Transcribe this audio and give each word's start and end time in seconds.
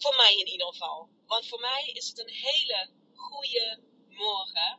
Voor 0.00 0.16
mij 0.16 0.34
in 0.36 0.46
ieder 0.46 0.66
geval. 0.66 1.08
Want 1.26 1.46
voor 1.48 1.60
mij 1.60 1.90
is 1.92 2.08
het 2.08 2.18
een 2.18 2.34
hele 2.34 2.90
goede 3.14 3.80
morgen. 4.08 4.78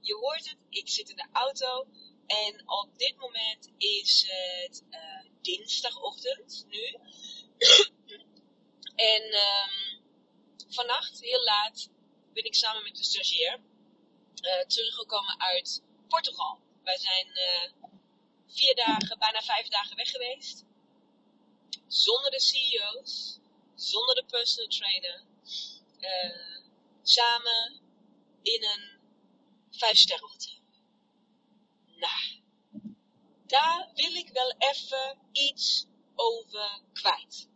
Je 0.00 0.14
hoort 0.14 0.48
het, 0.48 0.56
ik 0.68 0.88
zit 0.88 1.08
in 1.08 1.16
de 1.16 1.28
auto. 1.32 1.86
En 2.26 2.68
op 2.68 2.98
dit 2.98 3.16
moment 3.16 3.70
is 3.78 4.26
het 4.28 4.84
uh, 4.90 5.30
dinsdagochtend 5.42 6.66
nu. 6.68 6.96
en 9.12 9.22
um, 9.22 10.02
vannacht, 10.68 11.20
heel 11.20 11.44
laat, 11.44 11.88
ben 12.32 12.44
ik 12.44 12.54
samen 12.54 12.82
met 12.82 12.96
de 12.96 13.04
stagiair 13.04 13.60
uh, 14.42 14.66
teruggekomen 14.66 15.40
uit 15.40 15.82
Portugal. 16.08 16.60
Wij 16.82 16.98
zijn 16.98 17.26
uh, 17.26 17.90
vier 18.46 18.74
dagen, 18.74 19.18
bijna 19.18 19.42
vijf 19.42 19.68
dagen 19.68 19.96
weg 19.96 20.10
geweest. 20.10 20.64
Zonder 21.86 22.30
de 22.30 22.40
CEO's, 22.40 23.39
zonder 23.82 24.14
de 24.14 24.24
personal 24.24 24.68
trainer. 24.68 25.24
Uh, 26.00 26.60
samen 27.02 27.80
in 28.42 28.64
een 28.64 29.00
vijfsterren 29.70 30.28
hotel. 30.28 30.58
Nou, 31.86 32.42
daar 33.46 33.90
wil 33.94 34.14
ik 34.14 34.28
wel 34.32 34.54
even 34.58 35.18
iets 35.32 35.86
over 36.14 36.82
kwijt. 36.92 37.48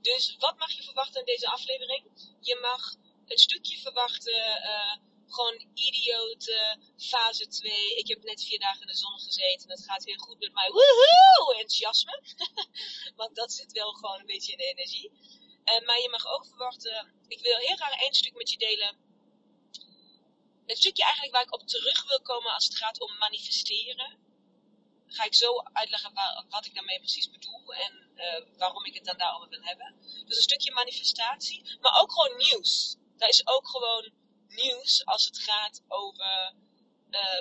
Dus 0.00 0.36
wat 0.38 0.58
mag 0.58 0.70
je 0.70 0.82
verwachten 0.82 1.20
in 1.20 1.26
deze 1.26 1.48
aflevering? 1.48 2.04
Je 2.40 2.58
mag 2.60 2.94
een 3.26 3.38
stukje 3.38 3.78
verwachten, 3.78 4.62
uh, 4.62 4.96
gewoon 5.28 5.66
idiote 5.74 6.78
fase 6.98 7.46
2. 7.46 7.94
Ik 7.96 8.08
heb 8.08 8.22
net 8.22 8.44
vier 8.44 8.58
dagen 8.58 8.80
in 8.80 8.86
de 8.86 8.96
zon 8.96 9.18
gezeten. 9.18 9.70
Het 9.70 9.84
gaat 9.84 10.04
heel 10.04 10.16
goed 10.16 10.38
met 10.38 10.52
mij. 10.52 10.68
Woehoe! 10.70 11.54
Enthousiasme. 11.54 12.22
Want 13.20 13.36
dat 13.36 13.52
zit 13.52 13.72
wel 13.72 13.92
gewoon 13.92 14.20
een 14.20 14.26
beetje 14.26 14.52
in 14.52 14.58
de 14.58 14.64
energie. 14.64 15.12
Uh, 15.70 15.86
maar 15.86 16.00
je 16.00 16.08
mag 16.08 16.26
ook 16.26 16.46
verwachten. 16.46 17.14
Ik 17.28 17.40
wil 17.40 17.56
heel 17.56 17.76
graag 17.76 18.00
één 18.00 18.14
stuk 18.14 18.34
met 18.34 18.50
je 18.50 18.56
delen. 18.56 18.96
Een 20.66 20.76
stukje 20.76 21.02
eigenlijk 21.02 21.32
waar 21.32 21.42
ik 21.42 21.52
op 21.52 21.66
terug 21.66 22.06
wil 22.06 22.20
komen 22.20 22.52
als 22.52 22.64
het 22.64 22.76
gaat 22.76 23.00
om 23.00 23.18
manifesteren. 23.18 24.26
Ga 25.06 25.24
ik 25.24 25.34
zo 25.34 25.58
uitleggen 25.72 26.12
wat 26.48 26.66
ik 26.66 26.74
daarmee 26.74 26.98
precies 26.98 27.30
bedoel 27.30 27.74
en 27.74 28.10
uh, 28.14 28.58
waarom 28.58 28.84
ik 28.84 28.94
het 28.94 29.04
dan 29.04 29.18
daarover 29.18 29.48
wil 29.48 29.62
hebben. 29.62 29.96
Dus 30.26 30.36
een 30.36 30.42
stukje 30.42 30.72
manifestatie, 30.72 31.78
maar 31.80 32.00
ook 32.00 32.12
gewoon 32.12 32.36
nieuws. 32.36 32.96
Daar 33.16 33.28
is 33.28 33.46
ook 33.46 33.68
gewoon 33.68 34.12
nieuws 34.48 35.04
als 35.04 35.24
het 35.24 35.38
gaat 35.38 35.82
over 35.88 36.54
uh, 37.10 37.40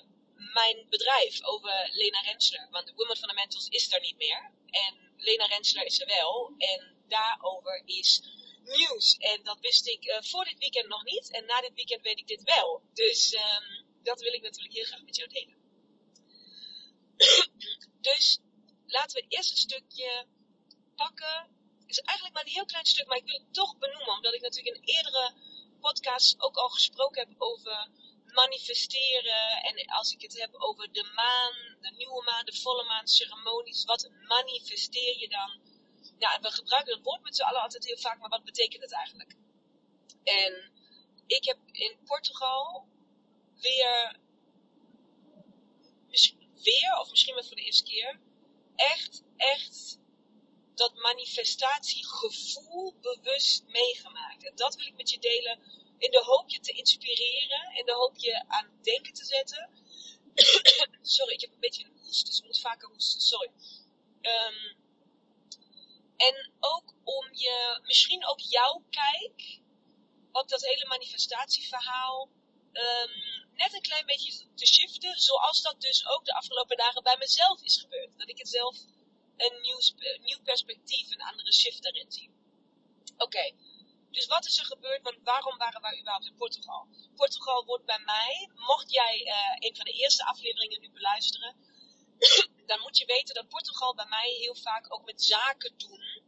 mijn 0.54 0.86
bedrijf, 0.90 1.44
over 1.44 1.90
Lena 1.94 2.20
Rensler. 2.22 2.68
Want 2.72 2.88
de 2.88 2.94
Women 2.94 3.18
Fundamentals 3.18 3.68
is 3.68 3.92
er 3.92 4.02
niet 4.02 4.18
meer. 4.18 4.52
En 4.70 5.14
Lena 5.18 5.46
Rensler 5.46 5.86
is 5.86 6.00
er 6.02 6.08
wel. 6.08 6.54
En 6.58 6.97
daarover 7.08 7.82
is 7.86 8.22
nieuws. 8.64 9.16
En 9.18 9.44
dat 9.44 9.60
wist 9.60 9.88
ik 9.88 10.06
uh, 10.06 10.22
voor 10.22 10.44
dit 10.44 10.58
weekend 10.58 10.88
nog 10.88 11.04
niet. 11.04 11.32
En 11.32 11.46
na 11.46 11.62
dit 11.62 11.74
weekend 11.74 12.02
weet 12.02 12.20
ik 12.20 12.28
dit 12.28 12.44
wel. 12.44 12.82
Dus 12.94 13.34
um, 13.34 13.86
dat 14.04 14.22
wil 14.22 14.34
ik 14.34 14.42
natuurlijk 14.42 14.74
heel 14.74 14.86
graag 14.86 15.04
met 15.04 15.16
jou 15.16 15.30
delen. 15.30 15.56
dus 18.10 18.40
laten 18.86 19.22
we 19.22 19.26
eerst 19.28 19.52
een 19.52 19.58
stukje 19.58 20.26
pakken. 20.96 21.56
Het 21.80 21.90
is 21.90 22.00
eigenlijk 22.00 22.36
maar 22.36 22.46
een 22.46 22.58
heel 22.58 22.66
klein 22.66 22.86
stuk, 22.86 23.08
maar 23.08 23.18
ik 23.18 23.26
wil 23.26 23.40
het 23.40 23.54
toch 23.54 23.78
benoemen. 23.78 24.16
Omdat 24.16 24.34
ik 24.34 24.42
natuurlijk 24.42 24.76
in 24.76 24.96
eerdere 24.96 25.34
podcasts 25.80 26.36
ook 26.40 26.56
al 26.56 26.70
gesproken 26.70 27.28
heb 27.28 27.42
over 27.42 27.90
manifesteren. 28.26 29.64
En 29.64 29.88
als 29.88 30.12
ik 30.12 30.22
het 30.22 30.40
heb 30.40 30.54
over 30.54 30.92
de 30.92 31.12
maan, 31.16 31.78
de 31.82 31.92
nieuwe 31.98 32.24
maan, 32.24 32.46
de 32.46 32.60
volle 32.62 32.84
maan, 32.84 33.08
ceremonies. 33.08 33.86
Wat 33.86 34.10
manifesteer 34.28 35.18
je 35.18 35.30
dan? 35.30 35.67
Ja, 36.18 36.40
we 36.42 36.52
gebruiken 36.52 36.94
het 36.94 37.04
woord 37.04 37.24
met 37.24 37.36
z'n 37.36 37.44
allen 37.44 37.62
altijd 37.62 37.86
heel 37.86 37.98
vaak, 37.98 38.20
maar 38.20 38.30
wat 38.30 38.44
betekent 38.44 38.82
het 38.82 38.94
eigenlijk? 38.94 39.36
En 40.24 40.72
ik 41.28 41.46
heb 41.46 41.58
in 41.72 41.98
Portugal 42.06 42.88
weer, 43.60 44.20
weer, 46.64 46.98
of 47.00 47.10
misschien 47.10 47.34
wel 47.34 47.44
voor 47.44 47.56
de 47.56 47.64
eerste 47.64 47.84
keer, 47.84 48.20
echt, 48.76 49.24
echt 49.38 50.00
dat 50.76 50.96
manifestatiegevoel 50.96 52.96
bewust 53.02 53.64
meegemaakt. 53.68 54.46
En 54.46 54.56
dat 54.56 54.76
wil 54.76 54.86
ik 54.86 54.96
met 54.96 55.10
je 55.10 55.20
delen 55.20 55.60
in 55.98 56.12
de 56.12 56.24
hoop 56.24 56.50
je 56.50 56.60
te 56.60 56.72
inspireren, 56.72 57.76
in 57.76 57.86
de 57.86 57.94
hoop 57.94 58.18
je 58.18 58.44
aan 58.48 58.66
het 58.66 58.84
denken 58.84 59.14
te 59.14 59.26
zetten. 59.26 59.70
sorry, 61.02 61.34
ik 61.34 61.42
heb 61.42 61.52
een 61.52 61.60
beetje 61.60 61.84
een 61.84 62.00
hoest, 62.04 62.26
dus 62.26 62.38
ik 62.38 62.46
moet 62.46 62.60
vaker 62.60 62.90
hoesten, 62.90 63.22
sorry. 63.22 63.52
Um, 64.22 64.76
en 66.18 66.54
ook 66.60 66.94
om 67.04 67.28
je, 67.32 67.80
misschien 67.84 68.28
ook 68.28 68.40
jouw 68.40 68.84
kijk 68.90 69.62
op 70.32 70.50
dat 70.50 70.62
hele 70.62 70.86
manifestatieverhaal 70.88 72.30
um, 72.74 73.48
net 73.54 73.74
een 73.74 73.82
klein 73.82 74.06
beetje 74.06 74.46
te 74.56 74.66
shiften. 74.66 75.20
Zoals 75.20 75.62
dat 75.62 75.82
dus 75.82 76.08
ook 76.08 76.26
de 76.26 76.34
afgelopen 76.34 76.78
dagen 76.78 77.04
bij 77.04 77.18
mezelf 77.18 77.62
is 77.62 77.78
gebeurd. 77.78 78.18
Dat 78.18 78.30
ik 78.30 78.38
het 78.38 78.50
zelf 78.50 78.78
een 79.38 79.62
nieuw, 79.62 79.80
nieuw 80.22 80.42
perspectief, 80.44 81.12
een 81.12 81.22
andere 81.22 81.54
shift 81.54 81.84
daarin 81.84 82.12
zie. 82.12 82.32
Oké, 83.18 83.54
dus 84.12 84.26
wat 84.26 84.46
is 84.46 84.60
er 84.60 84.66
gebeurd? 84.66 85.02
Want 85.02 85.18
waarom 85.24 85.58
waren 85.58 85.82
wij 85.82 86.00
überhaupt 86.00 86.26
in 86.26 86.36
Portugal? 86.36 86.88
Portugal 87.16 87.66
wordt 87.66 87.86
bij 87.86 88.00
mij, 88.06 88.50
mocht 88.54 88.92
jij 88.92 89.26
uh, 89.26 89.68
een 89.70 89.76
van 89.76 89.86
de 89.86 89.92
eerste 89.92 90.26
afleveringen 90.26 90.82
nu 90.82 90.92
beluisteren, 90.92 91.56
dan 92.70 92.80
moet 92.80 92.98
je 92.98 93.06
weten 93.06 93.36
dat 93.36 93.48
Portugal 93.48 93.96
bij 93.96 94.06
mij 94.10 94.30
heel 94.30 94.56
vaak 94.56 94.94
ook 94.94 95.06
met 95.06 95.24
zaken 95.24 95.74
doen, 95.78 96.24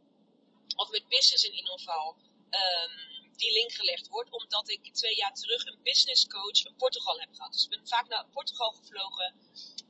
of 0.76 0.90
met 0.90 1.08
business 1.08 1.44
in 1.44 1.54
ieder 1.54 1.78
geval, 1.78 2.16
um, 2.50 3.10
die 3.36 3.52
link 3.52 3.72
gelegd 3.72 4.08
wordt, 4.08 4.30
omdat 4.30 4.70
ik 4.70 4.94
twee 4.94 5.16
jaar 5.16 5.34
terug 5.34 5.64
een 5.64 5.82
business 5.82 6.26
coach 6.26 6.64
in 6.64 6.76
Portugal 6.76 7.20
heb 7.20 7.34
gehad. 7.34 7.52
Dus 7.52 7.64
ik 7.64 7.70
ben 7.70 7.88
vaak 7.88 8.08
naar 8.08 8.26
Portugal 8.32 8.72
gevlogen, 8.72 9.34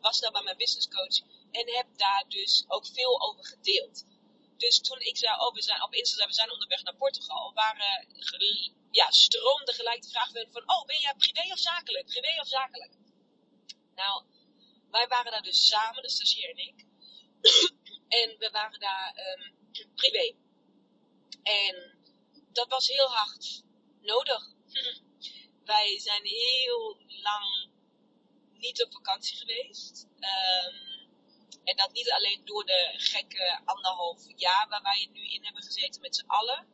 was 0.01 0.21
daar 0.21 0.33
bij 0.33 0.43
mijn 0.43 0.57
business 0.57 0.89
coach 0.89 1.17
en 1.51 1.75
heb 1.77 1.87
daar 1.97 2.25
dus 2.29 2.65
ook 2.69 2.87
veel 2.87 3.21
over 3.21 3.45
gedeeld. 3.45 4.05
Dus 4.57 4.81
toen 4.81 5.01
ik 5.01 5.17
zei, 5.17 5.35
oh, 5.41 5.55
we 5.55 5.63
zijn 5.63 5.83
op 5.83 5.95
Instagram, 5.95 6.29
we 6.29 6.35
zijn 6.35 6.53
onderweg 6.53 6.83
naar 6.83 6.97
Portugal, 6.97 7.53
waren, 7.55 8.07
ja, 8.91 9.11
stroomde 9.11 9.73
gelijk 9.73 10.03
de 10.03 10.09
vraag 10.09 10.31
van, 10.33 10.63
oh, 10.67 10.85
ben 10.87 11.01
jij 11.01 11.15
privé 11.19 11.53
of 11.53 11.59
zakelijk? 11.59 12.07
Privé 12.07 12.41
of 12.41 12.49
zakelijk? 12.49 12.93
Nou, 13.95 14.25
wij 14.91 15.07
waren 15.09 15.33
daar 15.33 15.43
dus 15.43 15.67
samen, 15.67 16.03
de 16.03 16.11
stagiair 16.11 16.51
en 16.51 16.57
ik. 16.57 16.87
en 18.21 18.39
we 18.39 18.49
waren 18.53 18.81
daar 18.81 19.37
um, 19.39 19.55
privé. 19.95 20.35
En 21.43 21.99
dat 22.53 22.69
was 22.69 22.87
heel 22.89 23.09
hard 23.09 23.63
nodig. 24.01 24.53
wij 25.65 25.99
zijn 25.99 26.25
heel 26.25 26.97
lang 27.07 27.71
niet 28.53 28.85
op 28.85 28.93
vakantie 28.93 29.37
geweest. 29.37 30.07
Um, 30.19 30.91
en 31.65 31.77
dat 31.77 31.93
niet 31.93 32.11
alleen 32.11 32.45
door 32.45 32.65
de 32.65 32.95
gekke 32.97 33.61
anderhalf 33.65 34.23
jaar 34.37 34.67
waar 34.69 34.83
wij 34.83 35.09
nu 35.13 35.21
in 35.21 35.45
hebben 35.45 35.63
gezeten 35.63 36.01
met 36.01 36.17
z'n 36.17 36.27
allen. 36.27 36.67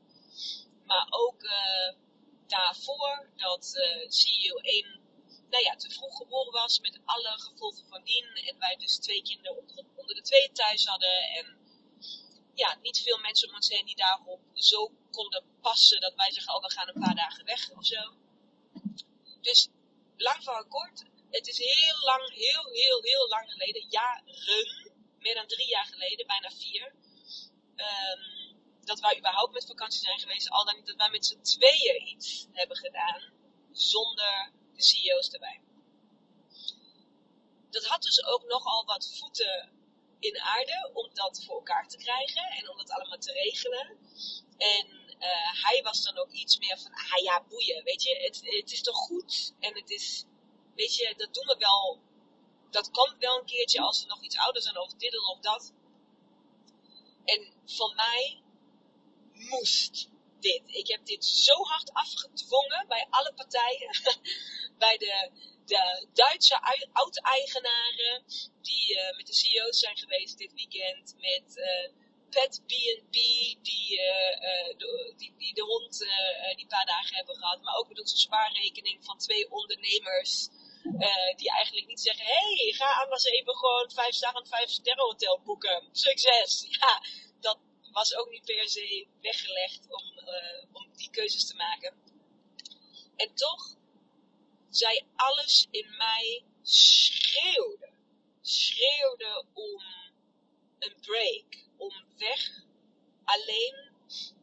Maar 0.84 1.06
ook 1.10 1.42
uh, 1.42 1.94
daarvoor 2.46 3.30
dat 3.36 3.72
uh, 3.74 4.08
CEO 4.08 4.56
1 4.56 5.05
nou 5.50 5.62
ja, 5.62 5.76
te 5.76 5.90
vroeg 5.90 6.16
geboren 6.16 6.52
was 6.52 6.81
met 6.81 7.00
alle 7.04 7.38
gevolgen 7.38 7.88
van 7.88 8.02
dien. 8.04 8.25
En 8.25 8.58
wij 8.58 8.76
dus 8.76 8.98
twee 8.98 9.22
kinderen 9.22 9.56
onder, 9.56 9.84
onder 9.94 10.14
de 10.14 10.22
twee 10.22 10.52
thuis 10.52 10.87
hadden. 10.87 11.19
En 11.38 11.58
ja, 12.54 12.78
niet 12.82 13.02
veel 13.02 13.19
mensen 13.19 13.48
om 13.48 13.54
ons 13.54 13.69
heen 13.69 13.87
die 13.87 13.96
daarop 13.96 14.40
zo 14.52 14.90
konden 15.10 15.44
passen 15.60 16.00
dat 16.00 16.14
wij 16.14 16.32
zeggen, 16.32 16.54
oh 16.54 16.62
we 16.62 16.70
gaan 16.70 16.88
een 16.88 17.00
paar 17.00 17.14
dagen 17.14 17.44
weg 17.44 17.70
of 17.70 17.87
zo. 17.87 18.14
Dus 19.40 19.69
lang 20.16 20.43
van 20.43 20.69
kort, 20.69 21.04
het 21.31 21.46
is 21.46 21.58
heel 21.58 22.04
lang, 22.04 22.34
heel, 22.34 22.64
heel, 22.72 23.02
heel 23.02 23.28
lang 23.28 23.50
geleden, 23.50 23.87
jaren, 23.88 24.25
meer 25.19 25.34
dan 25.34 25.46
drie 25.46 25.69
jaar 25.69 25.84
geleden, 25.87 26.26
bijna 26.26 26.50
vier, 26.50 26.94
ehm, 27.76 28.54
dat 28.81 29.00
wij 29.00 29.19
überhaupt 29.19 29.52
met 29.52 29.66
vakantie 29.66 30.00
zijn 30.00 30.19
geweest, 30.19 30.50
al 30.50 30.64
dan 30.64 30.76
niet 30.76 30.87
dat 30.87 30.96
wij 30.96 31.10
met 31.10 31.26
z'n 31.26 31.40
tweeën 31.40 32.08
iets 32.08 32.46
hebben 32.52 32.76
gedaan, 32.76 33.22
zonder 33.72 34.52
de 34.76 34.82
CEO's 34.82 35.28
erbij. 35.28 35.61
Dat 37.70 37.84
had 37.84 38.02
dus 38.02 38.25
ook 38.25 38.44
nogal 38.44 38.84
wat 38.84 39.17
voeten 39.19 39.73
in 40.19 40.40
aarde 40.40 40.90
om 40.93 41.14
dat 41.14 41.44
voor 41.44 41.55
elkaar 41.55 41.88
te 41.88 41.96
krijgen 41.96 42.43
en 42.43 42.70
om 42.70 42.76
dat 42.76 42.90
allemaal 42.90 43.19
te 43.19 43.32
regelen. 43.32 43.99
En 44.56 44.87
uh, 45.19 45.62
hij 45.64 45.81
was 45.82 46.02
dan 46.02 46.19
ook 46.19 46.31
iets 46.31 46.58
meer 46.58 46.78
van, 46.78 46.93
ah 46.93 47.23
ja, 47.23 47.44
boeien, 47.49 47.84
weet 47.84 48.02
je, 48.02 48.17
het, 48.17 48.40
het 48.44 48.73
is 48.73 48.82
toch 48.82 48.96
goed 48.96 49.55
en 49.61 49.75
het 49.75 49.90
is, 49.90 50.25
weet 50.75 50.94
je, 50.94 51.14
dat 51.17 51.34
doen 51.34 51.46
we 51.46 51.56
wel, 51.58 52.00
dat 52.70 52.90
komt 52.90 53.17
wel 53.19 53.38
een 53.38 53.46
keertje 53.46 53.81
als 53.81 54.00
we 54.00 54.06
nog 54.06 54.23
iets 54.23 54.37
ouder 54.37 54.62
zijn 54.62 54.78
of 54.78 54.94
dit 54.94 55.26
of 55.26 55.40
dat. 55.40 55.73
En 57.25 57.52
van 57.64 57.94
mij 57.94 58.43
moest 59.32 60.08
dit. 60.40 60.62
Ik 60.67 60.87
heb 60.87 61.06
dit 61.06 61.25
zo 61.25 61.62
hard 61.62 61.93
afgedwongen 61.93 62.84
bij 62.88 63.06
alle 63.11 63.32
partijen. 63.34 63.90
bij 64.78 64.96
de, 64.96 65.31
de 65.64 66.06
Duitse 66.12 66.61
oud-eigenaren 66.93 68.25
die 68.62 68.96
uh, 68.96 69.17
met 69.17 69.26
de 69.26 69.34
CEO's 69.34 69.78
zijn 69.78 69.96
geweest 69.96 70.38
dit 70.38 70.52
weekend. 70.52 71.14
Met 71.17 71.56
uh, 71.56 71.90
Pet 72.31 72.62
B&B 72.67 73.12
die, 73.62 73.93
uh, 73.93 74.76
de, 74.76 75.14
die, 75.17 75.34
die, 75.38 75.55
de 75.55 75.62
hond 75.62 76.06
die 76.56 76.67
paar 76.67 76.87
dagen 76.87 77.17
hebben 77.17 77.37
gehad. 77.37 77.62
Maar 77.62 77.76
ook 77.76 77.88
met 77.88 78.00
onze 78.00 78.17
spaarrekening 78.17 79.05
van 79.05 79.19
twee 79.19 79.50
ondernemers. 79.50 80.49
die 81.37 81.50
eigenlijk 81.50 81.87
niet 81.87 82.00
zeggen, 82.00 82.25
hey, 82.25 82.73
ga 82.76 83.02
anders 83.02 83.25
even 83.25 83.55
gewoon 83.56 83.90
vijf 83.90 84.14
sterren 84.14 84.46
vijf 84.46 84.70
sterren 84.70 85.05
hotel 85.05 85.40
boeken. 85.44 85.88
Succes! 85.93 86.67
Ja, 86.81 87.02
dat 87.40 87.58
was 87.93 88.17
ook 88.17 88.31
niet 88.31 88.44
per 88.44 88.69
se 88.69 89.06
weggelegd 89.20 89.87
om, 89.88 90.05
om 90.73 90.96
die 90.96 91.11
keuzes 91.11 91.46
te 91.46 91.55
maken. 91.55 91.94
En 93.17 93.34
toch 93.34 93.76
zij 94.76 95.06
alles 95.17 95.67
in 95.70 95.96
mij 95.96 96.44
schreeuwde. 96.62 97.88
Schreeuwde 98.40 99.44
om 99.52 99.82
een 100.78 101.00
break, 101.00 101.69
om 101.76 102.05
weg, 102.17 102.50
alleen 103.25 103.90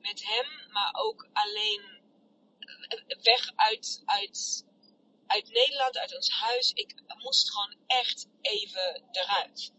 met 0.02 0.24
hem, 0.26 0.72
maar 0.72 0.94
ook 0.94 1.28
alleen 1.34 2.02
eh, 2.60 3.18
weg 3.22 3.52
uit, 3.56 4.02
uit, 4.06 4.66
uit 5.28 5.50
Nederland, 5.50 5.98
uit 5.98 6.16
ons 6.16 6.30
huis. 6.30 6.72
Ik 6.72 6.94
moest 7.18 7.52
gewoon 7.52 7.76
echt 7.88 8.28
even 8.42 9.10
eruit. 9.12 9.72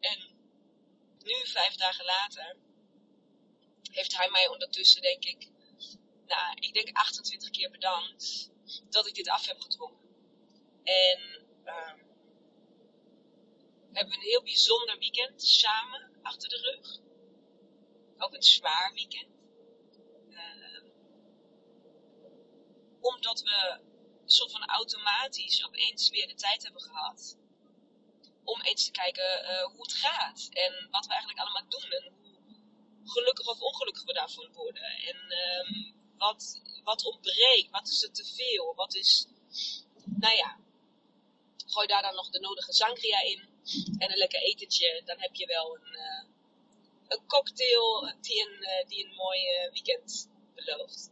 En 0.00 0.18
nu, 1.18 1.46
vijf 1.46 1.74
dagen 1.74 2.04
later, 2.04 2.56
heeft 3.90 4.16
hij 4.16 4.30
mij 4.30 4.48
ondertussen, 4.48 5.02
denk 5.02 5.24
ik, 5.24 5.50
nou, 6.26 6.56
ik 6.60 6.74
denk 6.74 6.96
28 6.96 7.50
keer 7.50 7.70
bedankt 7.70 8.50
dat 8.90 9.06
ik 9.06 9.14
dit 9.14 9.28
af 9.28 9.46
heb 9.46 9.60
gedwongen. 9.60 10.01
En 10.84 11.46
uh, 11.64 11.94
we 13.90 13.98
hebben 13.98 14.14
een 14.14 14.20
heel 14.20 14.42
bijzonder 14.42 14.98
weekend 14.98 15.42
samen 15.42 16.10
achter 16.22 16.48
de 16.48 16.56
rug. 16.56 17.00
Ook 18.18 18.34
een 18.34 18.42
zwaar 18.42 18.92
weekend. 18.94 19.30
Uh, 20.28 20.82
omdat 23.00 23.42
we 23.42 23.80
soort 24.24 24.50
van 24.50 24.64
automatisch 24.64 25.64
opeens 25.64 26.10
weer 26.10 26.26
de 26.26 26.34
tijd 26.34 26.62
hebben 26.62 26.82
gehad. 26.82 27.36
Om 28.44 28.60
eens 28.60 28.84
te 28.84 28.90
kijken 28.90 29.42
uh, 29.42 29.64
hoe 29.64 29.82
het 29.82 29.92
gaat. 29.92 30.48
En 30.50 30.88
wat 30.90 31.06
we 31.06 31.12
eigenlijk 31.12 31.40
allemaal 31.40 31.68
doen. 31.68 31.90
En 31.90 32.12
hoe 32.98 33.10
gelukkig 33.10 33.46
of 33.46 33.60
ongelukkig 33.60 34.04
we 34.04 34.12
daarvan 34.12 34.52
worden. 34.52 34.82
En 34.82 35.16
um, 35.16 35.94
wat, 36.16 36.62
wat 36.84 37.04
ontbreekt. 37.04 37.70
Wat 37.70 37.88
is 37.88 38.02
er 38.02 38.12
te 38.12 38.24
veel. 38.24 38.74
Wat 38.74 38.94
is, 38.94 39.26
nou 40.04 40.36
ja, 40.36 40.58
gooi 41.72 41.86
daar 41.86 42.02
dan 42.02 42.14
nog 42.14 42.30
de 42.30 42.40
nodige 42.40 42.72
sangria 42.72 43.22
in 43.22 43.40
en 43.98 44.10
een 44.10 44.18
lekker 44.18 44.40
etentje. 44.40 45.02
Dan 45.04 45.18
heb 45.20 45.34
je 45.34 45.46
wel 45.46 45.76
een, 45.76 45.92
uh, 45.92 46.24
een 47.08 47.26
cocktail 47.26 48.14
die 48.20 48.40
een, 48.46 48.56
uh, 48.60 48.88
die 48.88 49.04
een 49.04 49.14
mooi 49.14 49.40
uh, 49.40 49.72
weekend 49.72 50.28
belooft. 50.54 51.10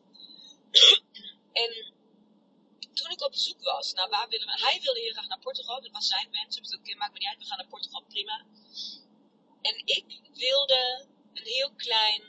en 1.63 1.71
toen 2.95 3.11
ik 3.11 3.23
op 3.23 3.31
bezoek 3.31 3.63
was, 3.63 3.93
nou 3.93 4.09
waar 4.09 4.29
willen 4.29 4.47
we, 4.47 4.61
hij 4.61 4.81
wilde 4.83 5.01
heel 5.01 5.13
graag 5.13 5.29
naar 5.29 5.39
Portugal, 5.39 5.81
dat 5.81 5.91
was 5.91 6.07
zijn 6.07 6.31
wens. 6.31 6.57
Ik 6.57 6.79
oké, 6.79 6.95
maakt 6.95 7.13
me 7.13 7.19
niet 7.19 7.29
uit, 7.29 7.39
we 7.39 7.45
gaan 7.45 7.59
naar 7.59 7.69
Portugal, 7.69 8.05
prima. 8.09 8.47
En 9.61 9.83
ik 9.85 10.05
wilde 10.35 11.07
een 11.35 11.47
heel 11.47 11.73
klein 11.75 12.23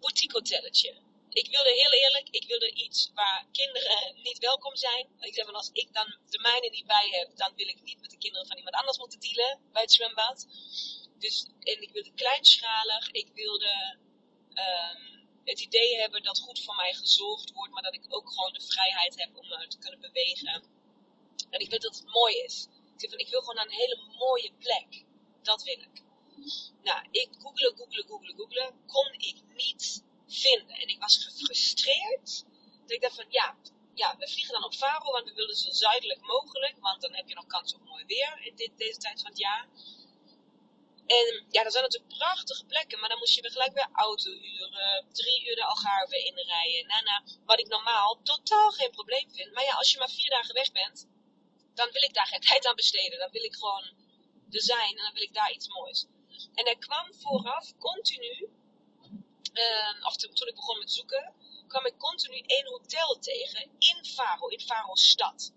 boutique 0.00 0.38
hotelletje 0.38 1.05
ik 1.42 1.50
wilde 1.50 1.72
heel 1.72 1.92
eerlijk, 2.02 2.28
ik 2.30 2.46
wilde 2.46 2.70
iets 2.72 3.10
waar 3.14 3.46
kinderen 3.52 4.14
niet 4.22 4.38
welkom 4.38 4.76
zijn. 4.76 5.08
Ik 5.20 5.34
zeg 5.34 5.44
van 5.44 5.54
als 5.54 5.70
ik 5.72 5.92
dan 5.92 6.16
de 6.28 6.38
mijne 6.38 6.68
niet 6.70 6.86
bij 6.86 7.08
heb, 7.10 7.36
dan 7.36 7.52
wil 7.56 7.68
ik 7.68 7.82
niet 7.82 8.00
met 8.00 8.10
de 8.10 8.18
kinderen 8.18 8.46
van 8.46 8.56
iemand 8.56 8.74
anders 8.74 8.98
moeten 8.98 9.20
dealen 9.20 9.60
bij 9.72 9.82
het 9.82 9.92
zwembad. 9.92 10.46
Dus, 11.18 11.46
en 11.60 11.82
ik 11.82 11.90
wilde 11.92 12.12
kleinschalig, 12.14 13.10
ik 13.10 13.28
wilde 13.34 13.98
um, 14.54 15.28
het 15.44 15.60
idee 15.60 15.96
hebben 15.96 16.22
dat 16.22 16.40
goed 16.40 16.64
voor 16.64 16.74
mij 16.74 16.94
gezorgd 16.94 17.52
wordt, 17.52 17.72
maar 17.72 17.82
dat 17.82 17.94
ik 17.94 18.04
ook 18.08 18.28
gewoon 18.28 18.52
de 18.52 18.66
vrijheid 18.66 19.18
heb 19.18 19.36
om 19.36 19.48
me 19.48 19.66
te 19.68 19.78
kunnen 19.78 20.00
bewegen. 20.00 20.64
En 21.50 21.60
ik 21.60 21.70
wil 21.70 21.78
dat 21.78 21.96
het 21.96 22.12
mooi 22.12 22.36
is. 22.36 22.68
Ik, 22.94 23.00
zeg 23.00 23.10
van, 23.10 23.18
ik 23.18 23.28
wil 23.28 23.40
gewoon 23.40 23.54
naar 23.54 23.64
een 23.64 23.82
hele 23.84 23.98
mooie 24.18 24.52
plek. 24.58 25.04
Dat 25.42 25.62
wil 25.62 25.78
ik. 25.78 26.04
Nou, 26.82 27.06
ik 27.10 27.28
googelen, 27.38 27.76
googelen, 27.76 28.06
googelen, 28.06 28.36
googelen. 28.36 28.84
Kon 28.86 29.12
ik 29.12 29.36
niet 29.54 30.04
vinden. 30.28 30.76
En 30.76 30.88
ik 30.88 31.00
was 31.00 31.24
gefrustreerd. 31.24 32.44
Dat 32.80 32.90
ik 32.90 33.00
dacht 33.00 33.14
van, 33.14 33.26
ja, 33.28 33.56
ja, 33.94 34.16
we 34.18 34.28
vliegen 34.28 34.52
dan 34.52 34.64
op 34.64 34.74
Faro, 34.74 35.10
want 35.12 35.28
we 35.28 35.34
willen 35.34 35.56
zo 35.56 35.70
zuidelijk 35.70 36.20
mogelijk. 36.20 36.76
Want 36.80 37.00
dan 37.00 37.14
heb 37.14 37.28
je 37.28 37.34
nog 37.34 37.46
kans 37.46 37.74
op 37.74 37.84
mooi 37.84 38.04
weer 38.04 38.40
in 38.42 38.56
dit, 38.56 38.70
deze 38.76 38.98
tijd 38.98 39.20
van 39.20 39.30
het 39.30 39.38
jaar. 39.38 39.68
En 41.06 41.46
ja, 41.50 41.64
er 41.64 41.70
zijn 41.70 41.84
natuurlijk 41.84 42.14
prachtige 42.18 42.64
plekken, 42.64 42.98
maar 43.00 43.08
dan 43.08 43.18
moest 43.18 43.34
je 43.34 43.42
weer 43.42 43.50
gelijk 43.50 43.72
weer 43.72 43.88
auto 43.92 44.30
huren, 44.30 45.06
drie 45.12 45.48
uur 45.48 45.54
de 45.54 45.64
Algarve 45.64 46.24
inrijden. 46.24 46.86
Nou, 46.86 47.02
nou, 47.04 47.22
wat 47.44 47.58
ik 47.58 47.68
normaal 47.68 48.20
totaal 48.22 48.70
geen 48.70 48.90
probleem 48.90 49.30
vind. 49.32 49.52
Maar 49.52 49.64
ja, 49.64 49.74
als 49.74 49.92
je 49.92 49.98
maar 49.98 50.10
vier 50.10 50.30
dagen 50.30 50.54
weg 50.54 50.72
bent, 50.72 51.06
dan 51.74 51.90
wil 51.90 52.02
ik 52.02 52.14
daar 52.14 52.26
geen 52.26 52.40
tijd 52.50 52.66
aan 52.66 52.74
besteden. 52.74 53.18
Dan 53.18 53.30
wil 53.30 53.44
ik 53.44 53.54
gewoon 53.54 53.84
er 54.50 54.62
zijn 54.62 54.96
en 54.96 55.02
dan 55.02 55.12
wil 55.12 55.22
ik 55.22 55.34
daar 55.34 55.52
iets 55.52 55.68
moois. 55.68 56.06
En 56.54 56.66
er 56.66 56.78
kwam 56.78 57.14
vooraf 57.14 57.76
continu 57.78 58.48
uh, 59.56 60.06
of 60.06 60.16
toen 60.16 60.48
ik 60.48 60.54
begon 60.54 60.78
met 60.78 60.92
zoeken, 60.92 61.34
kwam 61.68 61.86
ik 61.86 61.98
continu 61.98 62.38
één 62.38 62.66
hotel 62.66 63.18
tegen 63.18 63.70
in 63.78 64.04
Faro, 64.04 64.46
in 64.46 64.60
Faro 64.60 64.94
stad. 64.94 65.52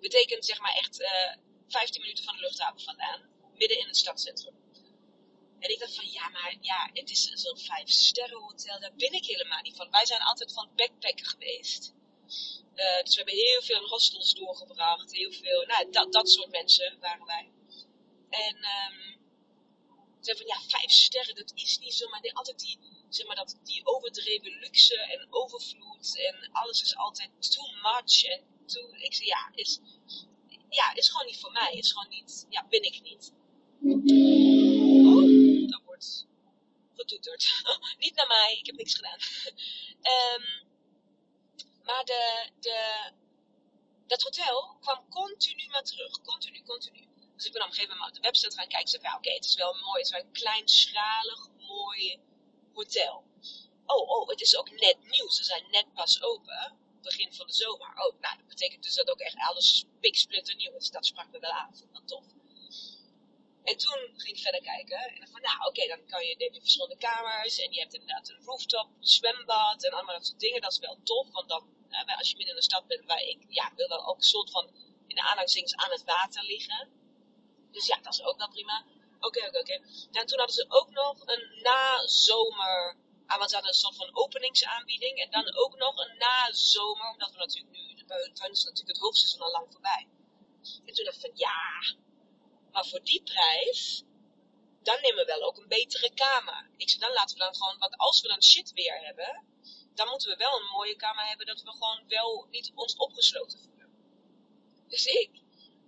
Betekent 0.00 0.44
zeg 0.44 0.60
maar 0.60 0.74
echt 0.74 1.00
uh, 1.00 1.32
eh, 1.32 1.38
15 1.68 2.00
minuten 2.00 2.24
van 2.24 2.34
de 2.34 2.40
luchthaven 2.40 2.80
vandaan, 2.80 3.20
midden 3.54 3.78
in 3.78 3.86
het 3.86 3.96
stadscentrum. 3.96 4.60
En 5.58 5.70
ik 5.70 5.78
dacht 5.78 5.94
van, 5.94 6.10
ja, 6.10 6.28
maar 6.28 6.56
ja, 6.60 6.90
het 6.92 7.10
is 7.10 7.22
zo'n 7.22 7.58
vijf 7.58 7.90
sterren 7.90 8.40
hotel, 8.40 8.80
daar 8.80 8.94
ben 8.96 9.12
ik 9.12 9.24
helemaal 9.24 9.62
niet 9.62 9.76
van. 9.76 9.90
Wij 9.90 10.06
zijn 10.06 10.22
altijd 10.22 10.52
van 10.52 10.70
backpacken 10.76 11.26
geweest. 11.26 11.94
Uh, 12.74 13.02
dus 13.02 13.14
we 13.14 13.16
hebben 13.16 13.34
heel 13.34 13.62
veel 13.62 13.88
hostels 13.88 14.34
doorgebracht, 14.34 15.12
heel 15.12 15.32
veel, 15.32 15.66
nou, 15.66 15.90
dat, 15.90 16.12
dat 16.12 16.30
soort 16.30 16.50
mensen 16.50 16.98
waren 17.00 17.26
wij. 17.26 17.50
En 18.30 18.56
um, 18.56 19.21
zei 20.24 20.36
van 20.36 20.46
ja, 20.46 20.60
vijf 20.68 20.90
sterren, 20.90 21.34
dat 21.34 21.52
is 21.54 21.78
niet 21.78 21.94
zo. 21.94 22.08
Maar 22.08 22.30
altijd 22.32 22.58
die, 22.58 22.78
zeg 23.08 23.26
maar, 23.26 23.36
dat, 23.36 23.58
die 23.62 23.86
overdreven 23.86 24.58
luxe 24.58 24.96
en 24.96 25.26
overvloed 25.30 26.18
en 26.18 26.48
alles 26.52 26.82
is 26.82 26.96
altijd 26.96 27.30
too 27.52 27.66
much 27.82 28.24
en 28.24 28.44
too. 28.66 28.92
Ik 28.92 29.14
zei 29.14 29.26
ja, 29.26 29.50
is, 29.54 29.80
ja, 30.68 30.94
is 30.94 31.08
gewoon 31.08 31.26
niet 31.26 31.40
voor 31.40 31.52
mij. 31.52 31.72
Is 31.72 31.92
gewoon 31.92 32.08
niet, 32.08 32.46
ja, 32.48 32.66
ben 32.68 32.82
ik 32.82 33.02
niet. 33.02 33.32
Oh, 35.06 35.70
dat 35.70 35.82
wordt 35.84 36.26
getoeterd. 36.94 37.62
niet 37.98 38.14
naar 38.14 38.26
mij, 38.26 38.56
ik 38.58 38.66
heb 38.66 38.76
niks 38.76 38.94
gedaan. 38.94 39.18
um, 40.12 40.70
maar 41.86 42.04
de, 42.04 42.50
de, 42.60 43.10
dat 44.06 44.22
hotel 44.22 44.76
kwam 44.80 45.08
continu 45.08 45.66
maar 45.68 45.84
terug. 45.84 46.20
Continu, 46.20 46.62
continu. 46.62 47.06
Dus 47.42 47.50
ik 47.50 47.56
ben 47.58 47.66
op 47.66 47.72
een 47.72 47.80
gegeven 47.80 47.96
moment 47.96 48.16
op 48.16 48.22
de 48.22 48.28
website 48.30 48.56
gaan 48.56 48.68
kijken. 48.68 48.94
Ik 48.94 49.00
zei, 49.00 49.16
oké, 49.16 49.32
het 49.32 49.44
is 49.44 49.54
wel 49.54 49.74
mooi. 49.74 49.98
Het 49.98 50.06
is 50.06 50.10
wel 50.10 50.20
een 50.20 50.32
kleinschalig, 50.32 51.48
mooi 51.58 52.20
hotel. 52.72 53.24
Oh, 53.86 54.08
oh, 54.08 54.28
het 54.28 54.40
is 54.40 54.56
ook 54.56 54.70
net 54.70 54.98
nieuw. 55.00 55.28
Ze 55.28 55.44
zijn 55.44 55.64
net 55.70 55.94
pas 55.94 56.22
open. 56.22 56.78
Begin 57.02 57.32
van 57.32 57.46
de 57.46 57.52
zomer. 57.52 57.88
Oh, 57.88 58.20
nou, 58.20 58.36
dat 58.36 58.46
betekent 58.48 58.82
dus 58.82 58.94
dat 58.94 59.10
ook 59.10 59.20
echt 59.20 59.36
alles 59.36 59.84
piksplinter 60.00 60.56
nieuw 60.56 60.76
is. 60.76 60.90
Dat 60.90 61.06
sprak 61.06 61.30
me 61.30 61.38
wel 61.38 61.50
aan. 61.50 61.76
Vond 61.76 61.92
dat 61.92 62.08
tof. 62.08 62.24
En 63.64 63.76
toen 63.76 64.00
ging 64.16 64.36
ik 64.36 64.42
verder 64.42 64.62
kijken. 64.62 64.98
En 64.98 65.18
dan 65.18 65.28
van, 65.28 65.40
nou 65.40 65.68
oké, 65.68 65.86
dan 65.86 66.06
kan 66.06 66.24
je, 66.26 66.34
heb 66.38 66.54
je 66.54 66.60
verschillende 66.60 66.96
kamers. 66.96 67.58
En 67.58 67.72
je 67.72 67.80
hebt 67.80 67.94
inderdaad 67.94 68.28
een 68.28 68.44
rooftop, 68.44 68.88
zwembad 69.00 69.84
en 69.84 69.92
allemaal 69.92 70.14
dat 70.14 70.26
soort 70.26 70.40
dingen. 70.40 70.60
Dat 70.60 70.72
is 70.72 70.78
wel 70.78 71.00
tof. 71.02 71.30
Want 71.30 71.48
dan, 71.48 71.64
eh, 71.88 72.18
als 72.18 72.30
je 72.30 72.36
midden 72.36 72.54
in 72.54 72.60
een 72.60 72.70
stad 72.70 72.86
bent 72.86 73.04
waar 73.04 73.22
ik, 73.22 73.44
ja, 73.48 73.72
wil 73.76 73.88
dan 73.88 74.04
ook 74.04 74.16
een 74.16 74.22
soort 74.22 74.50
van, 74.50 74.66
in 75.06 75.14
de 75.14 75.22
aanhalingstekens 75.22 75.74
aan 75.74 75.90
het 75.90 76.04
water 76.04 76.42
liggen. 76.42 77.00
Dus 77.72 77.86
ja, 77.86 77.98
dat 78.02 78.12
is 78.12 78.22
ook 78.22 78.38
wel 78.38 78.48
prima. 78.48 78.84
Oké, 79.20 79.46
oké, 79.46 79.58
oké. 79.58 79.72
En 80.12 80.26
toen 80.26 80.38
hadden 80.38 80.56
ze 80.56 80.66
ook 80.68 80.90
nog 80.90 81.16
een 81.26 81.60
nazomer, 81.62 82.96
ah, 83.26 83.38
want 83.38 83.48
ze 83.50 83.54
hadden 83.54 83.72
een 83.72 83.84
soort 83.84 83.96
van 83.96 84.16
openingsaanbieding. 84.16 85.18
En 85.18 85.30
dan 85.30 85.54
ook 85.54 85.76
nog 85.76 85.96
een 85.96 86.16
nazomer, 86.18 87.10
omdat 87.10 87.32
we 87.32 87.38
natuurlijk 87.38 87.76
nu, 87.76 88.04
bij 88.06 88.18
hun 88.18 88.50
is 88.50 88.64
natuurlijk 88.64 88.96
het 88.96 88.98
hoofdseizoen 88.98 89.40
al 89.40 89.50
lang 89.50 89.66
voorbij. 89.70 90.08
En 90.86 90.94
toen 90.94 91.04
dacht 91.04 91.16
ik 91.16 91.20
van, 91.20 91.30
ja, 91.34 91.60
maar 92.72 92.86
voor 92.86 93.02
die 93.02 93.22
prijs, 93.22 94.02
dan 94.82 95.00
nemen 95.00 95.16
we 95.16 95.24
wel 95.24 95.42
ook 95.42 95.56
een 95.56 95.68
betere 95.68 96.14
kamer. 96.14 96.70
Ik 96.76 96.88
zei, 96.88 97.00
dan 97.00 97.12
laten 97.12 97.36
we 97.36 97.44
dan 97.44 97.54
gewoon, 97.54 97.78
want 97.78 97.96
als 97.96 98.20
we 98.20 98.28
dan 98.28 98.42
shit 98.42 98.72
weer 98.72 98.98
hebben, 99.00 99.44
dan 99.94 100.08
moeten 100.08 100.28
we 100.30 100.36
wel 100.36 100.56
een 100.60 100.70
mooie 100.72 100.96
kamer 100.96 101.24
hebben 101.24 101.46
dat 101.46 101.62
we 101.62 101.70
gewoon 101.70 102.04
wel 102.08 102.46
niet 102.50 102.72
ons 102.74 102.96
opgesloten 102.96 103.58
voelen. 103.58 103.90
Dus 104.88 105.04
ik 105.04 105.41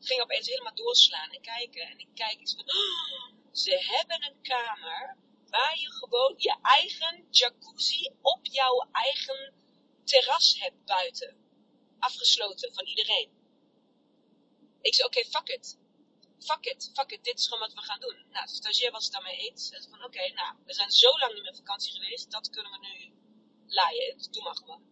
ging 0.04 0.20
opeens 0.22 0.46
helemaal 0.46 0.74
doorslaan 0.74 1.30
en 1.30 1.40
kijken. 1.40 1.82
En 1.82 1.98
ik 1.98 2.08
kijk 2.14 2.40
eens 2.40 2.54
van, 2.54 2.64
oh, 2.64 3.32
ze 3.52 3.84
hebben 3.92 4.24
een 4.24 4.42
kamer 4.42 5.16
waar 5.46 5.78
je 5.78 5.92
gewoon 5.92 6.34
je 6.36 6.56
eigen 6.62 7.26
jacuzzi 7.30 8.10
op 8.20 8.40
jouw 8.42 8.88
eigen 8.92 9.54
terras 10.04 10.56
hebt 10.58 10.84
buiten. 10.84 11.36
Afgesloten 11.98 12.74
van 12.74 12.84
iedereen. 12.84 13.30
Ik 14.80 14.94
zei, 14.94 15.08
oké, 15.08 15.24
fuck 15.24 15.48
it 15.48 15.76
fuck 16.48 16.66
it, 16.66 16.90
fuck 16.94 17.10
it, 17.12 17.24
dit 17.24 17.38
is 17.38 17.44
gewoon 17.48 17.66
wat 17.66 17.74
we 17.74 17.80
gaan 17.80 18.00
doen. 18.00 18.16
Nou, 18.30 18.46
de 18.46 18.54
stagiair 18.54 18.92
was 18.92 19.04
het 19.04 19.12
daarmee 19.12 19.36
eens. 19.36 19.70
En 19.70 19.82
van, 19.90 20.04
oké, 20.04 20.32
nou, 20.32 20.54
we 20.64 20.74
zijn 20.74 20.90
zo 20.90 21.18
lang 21.18 21.34
niet 21.34 21.42
meer 21.42 21.56
vakantie 21.56 21.92
geweest, 21.92 22.30
dat 22.30 22.50
kunnen 22.50 22.72
we 22.72 22.78
nu 22.78 23.12
laaien. 23.66 24.16
Dus 24.16 24.28
doe 24.28 24.42
maar 24.42 24.56
gewoon. 24.56 24.82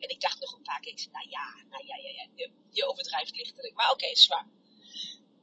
En 0.00 0.08
ik 0.08 0.20
dacht 0.20 0.40
nog 0.40 0.52
een 0.52 0.62
paar 0.62 0.80
keer, 0.80 1.06
nou 1.12 1.28
ja, 1.28 1.54
nou 1.68 1.86
ja, 1.86 1.96
ja, 1.96 2.10
ja, 2.10 2.28
je, 2.34 2.50
je 2.70 2.86
overdrijft 2.86 3.36
lichtelijk. 3.36 3.74
Maar 3.74 3.90
oké, 3.90 4.04
okay, 4.04 4.16
zwaar. 4.16 4.46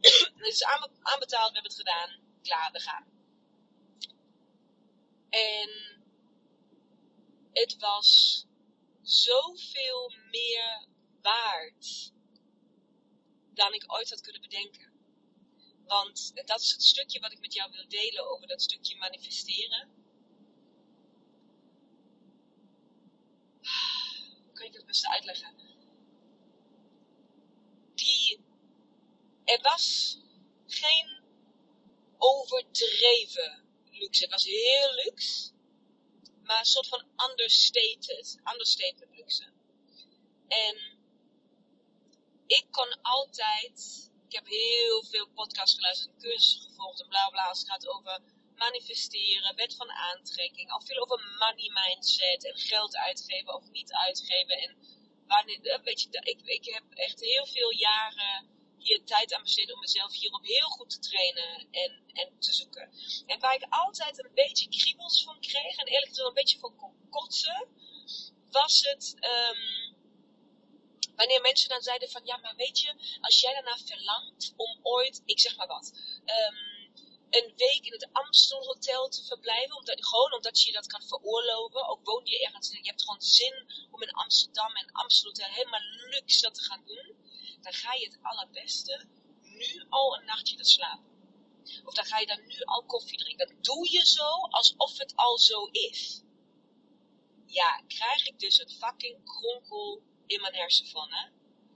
het 0.38 0.54
is 0.54 0.64
aanbetaald, 1.02 1.52
we 1.52 1.60
hebben 1.60 1.64
het 1.64 1.76
gedaan, 1.76 2.20
klaar, 2.42 2.72
we 2.72 2.80
gaan. 2.80 3.06
En 5.30 6.00
het 7.54 7.78
was 7.78 8.46
zoveel 9.02 10.14
meer 10.32 10.88
waard 11.22 12.12
dan 13.54 13.74
ik 13.74 13.84
ooit 13.88 14.10
had 14.10 14.22
kunnen 14.22 14.42
bedenken. 14.42 14.96
Want 15.86 16.32
dat 16.46 16.62
is 16.62 16.72
het 16.72 16.84
stukje 16.84 17.20
wat 17.20 17.32
ik 17.32 17.40
met 17.40 17.54
jou 17.54 17.72
wil 17.72 17.88
delen 17.88 18.30
over 18.30 18.48
dat 18.48 18.62
stukje 18.62 18.98
manifesteren. 18.98 19.97
Beste 24.88 25.10
uitleggen? 25.10 25.56
Die, 27.96 28.40
er 29.44 29.62
was 29.62 30.18
geen 30.68 31.24
overdreven 32.18 33.66
luxe. 33.92 34.24
Het 34.24 34.32
was 34.32 34.44
heel 34.44 34.94
luxe, 34.94 35.52
maar 36.44 36.60
een 36.60 36.66
soort 36.66 36.88
van 36.88 37.06
understated, 37.30 38.40
understatement 38.54 39.16
luxe. 39.16 39.54
En 40.48 40.98
ik 42.46 42.66
kon 42.72 43.02
altijd 43.02 44.08
ik 44.28 44.34
heb 44.34 44.48
heel 44.48 45.04
veel 45.04 45.28
podcasts 45.28 45.76
geluisterd 45.76 46.14
en 46.14 46.20
cursussen 46.20 46.62
gevolgd 46.62 47.02
en 47.02 47.08
bla 47.08 47.30
bla. 47.30 47.50
Het 47.50 47.64
gaat 47.68 47.88
over 47.88 48.22
manifesteren, 48.58 49.56
wet 49.56 49.76
van 49.76 49.92
aantrekking. 49.92 50.72
Al 50.72 50.82
veel 50.82 51.02
over 51.02 51.20
money 51.40 51.70
mindset 51.74 52.46
en 52.46 52.58
geld 52.58 52.96
uitgeven 52.96 53.54
of 53.56 53.70
niet 53.70 53.94
uitgeven. 53.94 54.58
En 54.58 54.78
wanneer, 55.28 55.62
eh, 55.62 55.84
weet 55.84 56.02
je, 56.02 56.08
ik, 56.12 56.40
ik 56.44 56.74
heb 56.74 56.84
echt 56.90 57.20
heel 57.20 57.46
veel 57.46 57.72
jaren 57.72 58.56
hier 58.78 59.04
tijd 59.04 59.34
aan 59.34 59.44
besteed 59.44 59.74
om 59.74 59.80
mezelf 59.80 60.14
hierop 60.14 60.46
heel 60.46 60.70
goed 60.70 60.90
te 60.90 61.00
trainen 61.00 61.68
en, 61.72 62.04
en 62.14 62.40
te 62.40 62.54
zoeken. 62.54 62.92
En 63.26 63.40
waar 63.40 63.56
ik 63.56 63.66
altijd 63.70 64.24
een 64.24 64.34
beetje 64.34 64.70
kriebels 64.70 65.24
van 65.24 65.40
kreeg 65.40 65.78
en 65.78 65.88
eerlijk 65.88 66.08
gezegd 66.08 66.28
een 66.28 66.34
beetje 66.34 66.60
van 66.60 66.76
kon 66.76 67.10
kotsen, 67.10 67.68
was 68.52 68.82
het. 68.82 69.16
Um, 69.20 69.96
Wanneer 71.16 71.42
mensen 71.42 71.70
dan 71.70 71.82
zeiden 71.82 72.10
van, 72.10 72.26
ja, 72.26 72.38
maar 72.38 72.56
weet 72.56 72.80
je, 72.80 73.18
als 73.22 73.40
jij 73.40 73.54
daarna 73.54 73.78
verlangt 73.78 74.54
om 74.56 74.80
ooit, 74.82 75.22
ik 75.26 75.40
zeg 75.40 75.58
maar 75.58 75.68
wat, 75.68 75.92
um, 76.26 76.67
een 77.30 77.54
week 77.56 77.86
in 77.86 77.92
het 77.92 78.10
Amstel 78.12 78.66
Hotel 78.66 79.10
te 79.10 79.24
verblijven, 79.24 79.78
omdat, 79.78 80.06
gewoon 80.06 80.34
omdat 80.34 80.62
je 80.62 80.72
dat 80.72 80.88
kan 80.88 81.02
veroorloven, 81.08 81.88
ook 81.88 82.06
woon 82.06 82.26
je 82.26 82.46
ergens, 82.46 82.70
je 82.70 82.80
hebt 82.82 83.04
gewoon 83.04 83.22
zin 83.22 83.66
om 83.92 84.02
in 84.02 84.12
Amsterdam 84.12 84.76
en 84.76 84.92
Amstel 84.92 85.30
Hotel 85.30 85.50
helemaal 85.50 85.82
luxe 86.10 86.42
dat 86.42 86.54
te 86.54 86.64
gaan 86.64 86.84
doen, 86.86 87.16
dan 87.62 87.74
ga 87.74 87.94
je 87.94 88.06
het 88.06 88.20
allerbeste 88.22 89.08
nu 89.42 89.86
al 89.90 90.18
een 90.18 90.26
nachtje 90.26 90.56
te 90.56 90.64
slapen. 90.64 91.06
Of 91.86 91.94
dan 91.94 92.06
ga 92.06 92.20
je 92.20 92.26
dan 92.26 92.48
nu 92.48 92.62
al 92.64 92.84
koffie 92.84 93.18
drinken. 93.18 93.48
Dat 93.48 93.64
doe 93.64 93.92
je 93.92 94.06
zo 94.06 94.30
alsof 94.50 94.98
het 94.98 95.16
al 95.16 95.38
zo 95.38 95.66
is. 95.66 96.22
Ja, 97.46 97.84
krijg 97.88 98.28
ik 98.28 98.40
dus 98.40 98.60
een 98.60 98.70
fucking 98.70 99.26
kronkel 99.26 100.02
in 100.26 100.42
mijn 100.42 100.56
hersenvannen. 100.56 101.34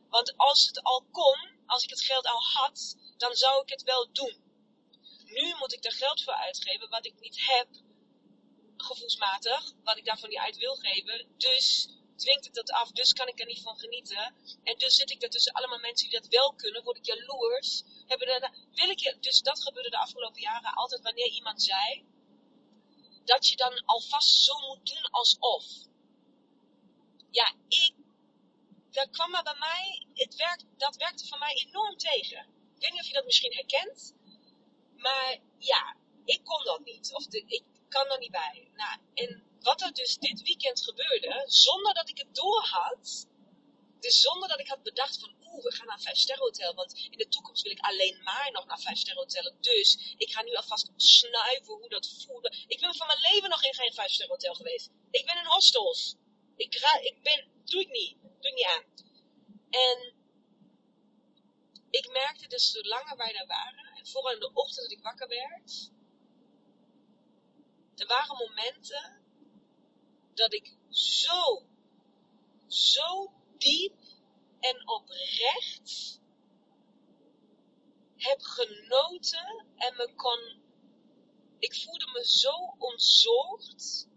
Want 0.09 0.37
als 0.37 0.65
het 0.65 0.83
al 0.83 1.05
kon, 1.11 1.59
als 1.65 1.83
ik 1.83 1.89
het 1.89 2.01
geld 2.01 2.25
al 2.25 2.43
had, 2.43 2.95
dan 3.17 3.35
zou 3.35 3.61
ik 3.61 3.69
het 3.69 3.83
wel 3.83 4.11
doen. 4.11 4.50
Nu 5.33 5.55
moet 5.59 5.73
ik 5.73 5.85
er 5.85 5.91
geld 5.91 6.23
voor 6.23 6.33
uitgeven 6.33 6.89
wat 6.89 7.05
ik 7.05 7.19
niet 7.19 7.39
heb, 7.45 7.67
gevoelsmatig, 8.77 9.73
wat 9.83 9.97
ik 9.97 10.05
daarvan 10.05 10.29
niet 10.29 10.37
uit 10.37 10.57
wil 10.57 10.75
geven. 10.75 11.27
Dus 11.37 11.89
dwingt 12.15 12.45
het 12.45 12.53
dat 12.53 12.71
af, 12.71 12.91
dus 12.91 13.13
kan 13.13 13.27
ik 13.27 13.39
er 13.39 13.45
niet 13.45 13.61
van 13.61 13.77
genieten. 13.77 14.35
En 14.63 14.77
dus 14.77 14.95
zit 14.95 15.11
ik 15.11 15.23
er 15.23 15.29
tussen 15.29 15.53
allemaal 15.53 15.79
mensen 15.79 16.09
die 16.09 16.19
dat 16.19 16.29
wel 16.29 16.53
kunnen, 16.53 16.83
word 16.83 16.97
ik 16.97 17.05
jaloers. 17.05 17.83
Hebben 18.05 18.27
er, 18.27 18.55
wil 18.73 18.89
ik 18.89 19.17
dus 19.19 19.41
dat 19.41 19.63
gebeurde 19.63 19.89
de 19.89 19.99
afgelopen 19.99 20.41
jaren 20.41 20.73
altijd 20.73 21.01
wanneer 21.01 21.29
iemand 21.29 21.63
zei 21.63 22.05
dat 23.25 23.47
je 23.47 23.55
dan 23.55 23.85
alvast 23.85 24.43
zo 24.43 24.53
moet 24.67 24.85
doen 24.85 25.09
alsof. 25.09 25.65
Ja, 27.31 27.53
ik 27.67 27.93
dat 28.91 29.09
kwam 29.09 29.31
maar 29.31 29.43
bij 29.43 29.59
mij, 29.59 30.05
het 30.13 30.35
werkt, 30.35 30.65
dat 30.77 30.95
werkte 30.95 31.27
voor 31.27 31.37
mij 31.37 31.53
enorm 31.53 31.97
tegen. 31.97 32.39
Ik 32.75 32.81
weet 32.81 32.91
niet 32.91 33.01
of 33.01 33.07
je 33.07 33.13
dat 33.13 33.25
misschien 33.25 33.53
herkent, 33.53 34.15
maar 35.01 35.37
ja, 35.57 35.95
ik 36.25 36.43
kon 36.43 36.63
dat 36.63 36.79
niet. 36.83 37.13
Of 37.13 37.25
de, 37.27 37.43
ik 37.47 37.63
kan 37.89 38.11
er 38.11 38.19
niet 38.19 38.31
bij. 38.31 38.71
Nou, 38.75 38.99
en 39.13 39.43
wat 39.59 39.81
er 39.81 39.93
dus 39.93 40.17
dit 40.17 40.41
weekend 40.41 40.83
gebeurde, 40.83 41.43
zonder 41.47 41.93
dat 41.93 42.09
ik 42.09 42.17
het 42.17 42.35
door 42.35 42.63
had, 42.63 43.27
dus 43.99 44.21
zonder 44.21 44.49
dat 44.49 44.59
ik 44.59 44.67
had 44.67 44.83
bedacht 44.83 45.19
van, 45.19 45.33
oeh, 45.41 45.63
we 45.63 45.71
gaan 45.71 45.85
naar 45.85 45.95
een 45.95 46.01
5 46.01 46.17
sterren 46.17 46.43
hotel, 46.43 46.73
want 46.73 46.93
in 47.09 47.17
de 47.17 47.27
toekomst 47.27 47.63
wil 47.63 47.71
ik 47.71 47.79
alleen 47.79 48.23
maar 48.23 48.49
nog 48.51 48.65
naar 48.65 48.79
5 48.79 48.97
sterren 48.97 49.23
hotellen. 49.23 49.57
Dus 49.61 50.15
ik 50.17 50.31
ga 50.31 50.41
nu 50.41 50.55
alvast 50.55 50.89
snuiven 50.95 51.73
hoe 51.73 51.89
dat 51.89 52.23
voelde. 52.25 52.55
Ik 52.67 52.79
ben 52.79 52.95
van 52.95 53.07
mijn 53.07 53.19
leven 53.19 53.49
nog 53.49 53.63
in 53.63 53.73
geen 53.73 53.93
5 53.93 54.11
sterren 54.11 54.33
hotel 54.35 54.53
geweest. 54.53 54.89
Ik 55.11 55.25
ben 55.25 55.37
in 55.37 55.45
hostels. 55.45 56.15
Ik, 56.55 56.75
ga, 56.77 56.99
ik 56.99 57.21
ben, 57.23 57.47
doe 57.65 57.81
ik 57.81 57.89
niet 57.89 58.21
doe 58.41 58.51
niet 58.51 58.65
aan. 58.65 58.83
En 59.69 60.13
ik 61.89 62.11
merkte 62.11 62.47
dus 62.47 62.73
hoe 62.73 62.87
langer 62.87 63.17
wij 63.17 63.33
daar 63.33 63.47
waren, 63.47 63.90
vooral 64.03 64.33
in 64.33 64.39
de 64.39 64.53
ochtend 64.53 64.89
dat 64.89 64.97
ik 64.97 65.03
wakker 65.03 65.27
werd, 65.27 65.91
er 67.95 68.07
waren 68.07 68.37
momenten 68.37 69.21
dat 70.33 70.53
ik 70.53 70.75
zo, 70.89 71.65
zo 72.67 73.33
diep 73.57 73.95
en 74.59 74.87
oprecht 74.87 76.19
heb 78.15 78.41
genoten 78.41 79.65
en 79.75 79.95
me 79.95 80.13
kon, 80.15 80.61
ik 81.59 81.75
voelde 81.75 82.09
me 82.13 82.25
zo 82.25 82.75
ontzorgd 82.77 84.07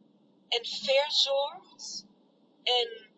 en 0.48 0.66
verzorgd 0.66 2.06
en 2.62 3.12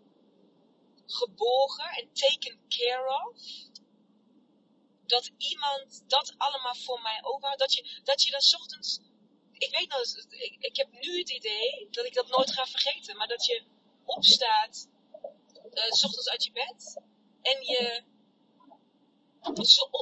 geborgen 1.06 1.90
en 1.90 2.12
taken 2.12 2.60
care 2.68 3.30
of. 3.30 3.65
Dat 5.06 5.30
iemand 5.36 6.02
dat 6.06 6.34
allemaal 6.36 6.74
voor 6.74 7.02
mij 7.02 7.18
over 7.22 7.56
Dat 7.56 7.74
je, 7.74 8.00
dat 8.04 8.22
je 8.22 8.30
dan 8.30 8.60
ochtends. 8.60 9.00
Ik 9.52 9.70
weet 9.70 9.88
nog, 9.88 10.00
ik, 10.28 10.56
ik 10.58 10.76
heb 10.76 10.92
nu 10.92 11.18
het 11.18 11.30
idee 11.30 11.88
dat 11.90 12.04
ik 12.04 12.14
dat 12.14 12.28
nooit 12.28 12.52
ga 12.52 12.66
vergeten. 12.66 13.16
Maar 13.16 13.28
dat 13.28 13.44
je 13.44 13.64
opstaat, 14.04 14.88
uh, 15.72 15.90
s 15.90 16.04
ochtends 16.04 16.28
uit 16.28 16.44
je 16.44 16.52
bed. 16.52 17.02
En 17.42 17.62
je, 17.62 18.02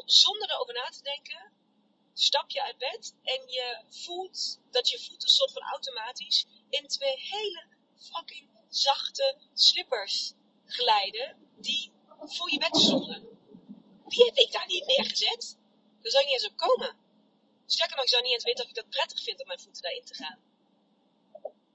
zonder 0.05 0.51
erover 0.51 0.75
na 0.75 0.89
te 0.89 1.03
denken, 1.03 1.53
stap 2.15 2.51
je 2.51 2.63
uit 2.63 2.79
bed. 2.79 3.15
En 3.23 3.49
je 3.49 3.85
voelt 3.89 4.61
dat 4.71 4.89
je 4.89 5.01
voeten 5.01 5.29
soort 5.29 5.53
van 5.53 5.63
automatisch 5.63 6.47
in 6.69 6.87
twee 6.87 7.17
hele 7.19 7.67
fucking 7.97 8.49
zachte 8.69 9.37
slippers 9.55 10.33
glijden 10.67 11.37
die 11.57 11.93
voor 12.19 12.51
je 12.51 12.59
bed 12.59 12.77
stonden. 12.77 13.34
Die 14.09 14.25
heb 14.25 14.37
ik 14.37 14.53
daar 14.53 14.67
niet 14.67 14.87
neergezet. 14.87 15.59
Daar 16.03 16.13
zou 16.13 16.25
je 16.25 16.31
niet 16.31 16.43
eens 16.43 16.51
op 16.51 16.57
komen. 16.57 16.97
Sterker 17.67 17.97
nog, 17.97 18.05
ik 18.05 18.11
zou 18.11 18.23
niet 18.23 18.33
eens 18.33 18.45
weten 18.45 18.65
of 18.65 18.71
ik 18.71 18.77
dat 18.77 18.89
prettig 18.89 19.23
vind 19.23 19.41
om 19.41 19.47
mijn 19.47 19.61
voeten 19.61 19.83
daarin 19.83 20.05
te 20.05 20.15
gaan. 20.15 20.39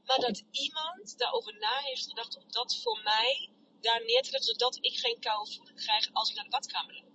Maar 0.06 0.20
dat 0.20 0.44
iemand 0.52 1.18
daarover 1.18 1.58
na 1.60 1.80
heeft 1.80 2.08
gedacht 2.08 2.38
om 2.38 2.52
dat 2.52 2.76
voor 2.76 3.02
mij 3.04 3.50
daar 3.82 4.06
neer 4.06 4.22
te 4.22 4.32
leggen, 4.32 4.50
zodat 4.50 4.78
ik 4.82 5.00
geen 5.00 5.20
koude 5.20 5.52
voeten 5.52 5.76
krijg 5.76 6.10
als 6.14 6.30
ik 6.30 6.36
naar 6.36 6.44
de 6.44 6.50
badkamer 6.50 6.94
loop. 6.94 7.12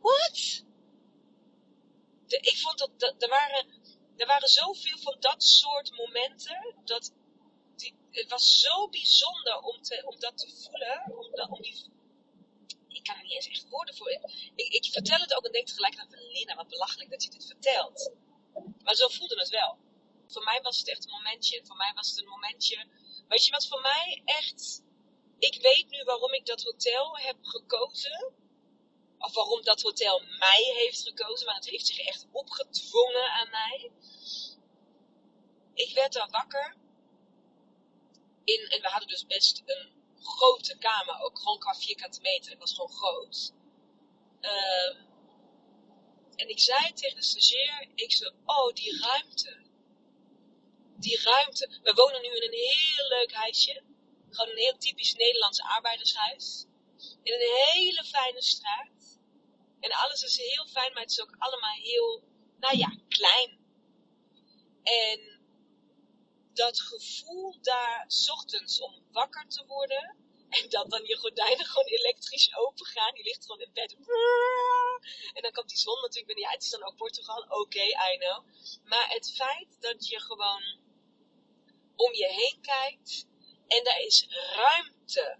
What? 0.00 0.64
Ik 2.26 2.56
vond 2.56 2.78
dat, 2.78 2.90
dat 3.00 3.22
er, 3.22 3.28
waren, 3.28 3.66
er 4.16 4.26
waren 4.26 4.48
zoveel 4.48 4.98
van 4.98 5.16
dat 5.20 5.44
soort 5.44 5.96
momenten, 5.96 6.74
dat 6.84 7.12
die, 7.76 7.94
het 8.10 8.30
was 8.30 8.60
zo 8.60 8.88
bijzonder 8.88 9.60
om, 9.60 9.82
te, 9.82 10.02
om 10.06 10.18
dat 10.18 10.38
te 10.38 10.50
voelen, 10.62 11.02
om, 11.06 11.52
om 11.52 11.62
die, 11.62 11.72
ik 11.72 11.93
kan 13.04 13.16
er 13.16 13.22
niet 13.22 13.32
eens 13.32 13.48
echt 13.48 13.68
woorden 13.68 13.94
voor. 13.94 14.10
Ik, 14.54 14.68
ik 14.68 14.84
vertel 14.92 15.20
het 15.20 15.34
ook 15.34 15.44
en 15.44 15.52
denk 15.52 15.66
tegelijkertijd 15.66 16.14
van 16.14 16.32
Lena, 16.32 16.54
wat 16.54 16.68
belachelijk 16.68 17.10
dat 17.10 17.22
je 17.22 17.30
dit 17.30 17.46
vertelt. 17.46 18.12
Maar 18.82 18.94
zo 18.94 19.08
voelde 19.08 19.38
het 19.38 19.48
wel. 19.48 19.78
Voor 20.26 20.44
mij 20.44 20.60
was 20.62 20.78
het 20.78 20.88
echt 20.88 21.04
een 21.04 21.10
momentje. 21.10 21.64
Voor 21.64 21.76
mij 21.76 21.92
was 21.94 22.10
het 22.10 22.18
een 22.18 22.28
momentje. 22.28 22.86
Weet 23.28 23.44
je 23.44 23.50
wat 23.50 23.66
voor 23.66 23.80
mij 23.80 24.22
echt. 24.24 24.82
Ik 25.38 25.62
weet 25.62 25.90
nu 25.90 26.04
waarom 26.04 26.32
ik 26.32 26.46
dat 26.46 26.62
hotel 26.62 27.18
heb 27.18 27.36
gekozen. 27.42 28.32
Of 29.18 29.34
waarom 29.34 29.62
dat 29.62 29.82
hotel 29.82 30.22
mij 30.38 30.74
heeft 30.76 31.02
gekozen. 31.02 31.46
Maar 31.46 31.54
het 31.54 31.68
heeft 31.68 31.86
zich 31.86 31.98
echt 31.98 32.26
opgedwongen 32.32 33.30
aan 33.30 33.50
mij. 33.50 33.90
Ik 35.74 35.94
werd 35.94 36.12
daar 36.12 36.30
wakker. 36.30 36.76
In, 38.44 38.68
en 38.68 38.80
we 38.80 38.88
hadden 38.88 39.08
dus 39.08 39.26
best 39.26 39.62
een 39.64 39.93
grote 40.26 40.78
kamer. 40.78 41.20
Ook 41.20 41.38
gewoon 41.38 41.58
qua 41.58 41.74
vierkante 41.74 42.20
meter. 42.20 42.50
Het 42.50 42.60
was 42.60 42.74
gewoon 42.74 42.90
groot. 42.90 43.52
Uh, 44.40 44.96
en 46.36 46.48
ik 46.48 46.60
zei 46.60 46.92
tegen 46.92 47.16
de 47.16 47.22
stagiair. 47.22 47.88
Ik 47.94 48.12
zei, 48.12 48.34
oh 48.44 48.72
die 48.72 48.98
ruimte 49.00 49.64
die 50.96 51.20
ruimte. 51.22 51.80
We 51.82 51.92
wonen 51.94 52.22
nu 52.22 52.28
in 52.28 52.42
een 52.42 52.58
heel 52.58 53.08
leuk 53.08 53.32
huisje. 53.32 53.82
Gewoon 54.30 54.50
een 54.50 54.66
heel 54.66 54.78
typisch 54.78 55.14
Nederlands 55.14 55.60
arbeidershuis. 55.60 56.66
In 57.22 57.32
een 57.32 57.48
hele 57.72 58.04
fijne 58.04 58.42
straat. 58.42 59.18
En 59.80 59.90
alles 59.92 60.22
is 60.22 60.36
heel 60.36 60.66
fijn, 60.66 60.92
maar 60.92 61.02
het 61.02 61.10
is 61.10 61.20
ook 61.20 61.36
allemaal 61.38 61.74
heel, 61.74 62.22
nou 62.60 62.78
ja, 62.78 62.96
klein. 63.08 63.58
En 64.82 65.33
dat 66.54 66.80
gevoel 66.80 67.58
daar, 67.60 68.04
s 68.06 68.30
ochtends 68.30 68.80
om 68.80 69.02
wakker 69.12 69.48
te 69.48 69.64
worden. 69.66 70.16
En 70.48 70.68
dat 70.68 70.90
dan 70.90 71.04
je 71.04 71.16
gordijnen 71.16 71.66
gewoon 71.66 71.86
elektrisch 71.86 72.56
open 72.56 72.86
gaan. 72.86 73.14
Je 73.14 73.22
ligt 73.22 73.44
gewoon 73.46 73.60
in 73.60 73.72
bed. 73.72 73.96
En 75.32 75.42
dan 75.42 75.52
komt 75.52 75.68
die 75.68 75.78
zon 75.78 76.00
natuurlijk 76.00 76.26
binnen. 76.26 76.44
Ja, 76.44 76.50
het 76.50 76.62
is 76.62 76.70
dan 76.70 76.84
ook 76.84 76.96
Portugal. 76.96 77.46
Oké, 77.48 77.82
I 77.82 78.18
know. 78.18 78.44
Maar 78.84 79.08
het 79.08 79.32
feit 79.34 79.76
dat 79.80 80.08
je 80.08 80.20
gewoon 80.20 80.62
om 81.96 82.14
je 82.14 82.28
heen 82.28 82.60
kijkt 82.60 83.26
en 83.66 83.84
daar 83.84 84.00
is 84.00 84.26
ruimte. 84.54 85.38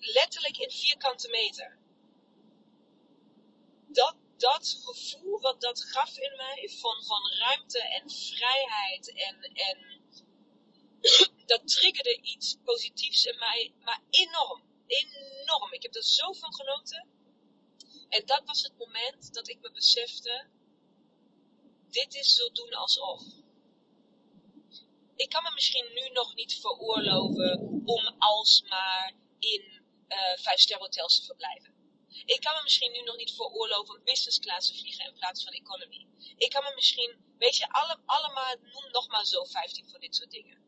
letterlijk 0.00 0.56
in 0.56 0.70
vierkante 0.70 1.28
meter. 1.28 1.78
Dat, 3.86 4.16
dat 4.40 4.80
gevoel 4.84 5.40
wat 5.40 5.60
dat 5.60 5.84
gaf 5.84 6.18
in 6.18 6.36
mij 6.36 6.70
van, 6.80 7.04
van 7.04 7.32
ruimte 7.38 7.78
en 7.78 8.10
vrijheid 8.10 9.12
en, 9.12 9.42
en 9.42 9.78
dat 11.52 11.68
triggerde 11.68 12.20
iets 12.22 12.56
positiefs 12.64 13.24
in 13.24 13.38
mij, 13.38 13.72
maar 13.80 14.02
enorm, 14.10 14.62
enorm. 14.86 15.72
Ik 15.72 15.82
heb 15.82 15.94
er 15.94 16.04
zo 16.04 16.32
van 16.32 16.54
genoten. 16.54 17.08
En 18.08 18.26
dat 18.26 18.42
was 18.44 18.62
het 18.62 18.78
moment 18.78 19.34
dat 19.34 19.48
ik 19.48 19.60
me 19.60 19.70
besefte, 19.70 20.48
dit 21.90 22.14
is 22.14 22.34
zo 22.34 22.52
doen 22.52 22.74
alsof 22.74 23.22
ik 25.22 25.28
kan 25.28 25.42
me 25.42 25.50
misschien 25.54 25.92
nu 25.94 26.08
nog 26.12 26.34
niet 26.34 26.60
veroorloven 26.60 27.82
om 27.84 28.14
alsmaar 28.18 29.14
in 29.38 29.82
uh, 30.08 30.18
vijf 30.36 30.72
hotels 30.78 31.20
te 31.20 31.26
verblijven. 31.26 31.69
Ik 32.24 32.40
kan 32.40 32.54
me 32.54 32.62
misschien 32.62 32.92
nu 32.92 33.02
nog 33.02 33.16
niet 33.16 33.34
veroorloven 33.34 33.94
om 33.94 34.04
business 34.04 34.38
class 34.38 34.68
te 34.68 34.78
vliegen 34.78 35.06
in 35.06 35.14
plaats 35.14 35.44
van 35.44 35.52
economy. 35.52 36.06
Ik 36.36 36.50
kan 36.50 36.62
me 36.62 36.72
misschien, 36.74 37.34
weet 37.38 37.56
je, 37.56 37.68
alle, 37.68 38.00
allemaal, 38.06 38.54
noem 38.60 38.90
nog 38.90 39.08
maar 39.08 39.24
zo 39.24 39.44
15 39.44 39.88
van 39.88 40.00
dit 40.00 40.14
soort 40.14 40.30
dingen. 40.30 40.58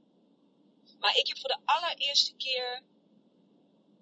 Maar 0.99 1.17
ik 1.17 1.27
heb 1.27 1.39
voor 1.39 1.49
de 1.49 1.61
allereerste 1.65 2.35
keer 2.37 2.83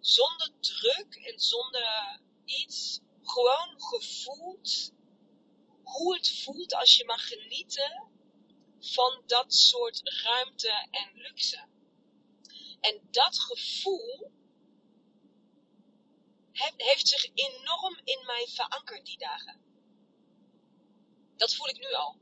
zonder 0.01 0.51
druk 0.61 1.15
en 1.15 1.41
zonder 1.41 2.21
iets 2.45 3.01
gewoon 3.23 3.75
gevoeld 3.83 4.93
hoe 5.83 6.15
het 6.15 6.43
voelt 6.43 6.75
als 6.75 6.97
je 6.97 7.05
mag 7.05 7.29
genieten 7.29 8.09
van 8.81 9.23
dat 9.27 9.55
soort 9.55 10.01
ruimte 10.23 10.89
en 10.91 11.11
luxe. 11.15 11.69
En 12.81 13.09
dat 13.11 13.39
gevoel 13.39 14.33
heeft 16.77 17.09
zich 17.09 17.31
enorm 17.35 18.01
in 18.05 18.27
mij 18.27 18.47
verankerd 18.55 19.07
die 19.07 19.19
dagen. 19.19 19.61
Dat 21.37 21.55
voel 21.55 21.69
ik 21.69 21.79
nu 21.79 21.93
al. 21.93 22.17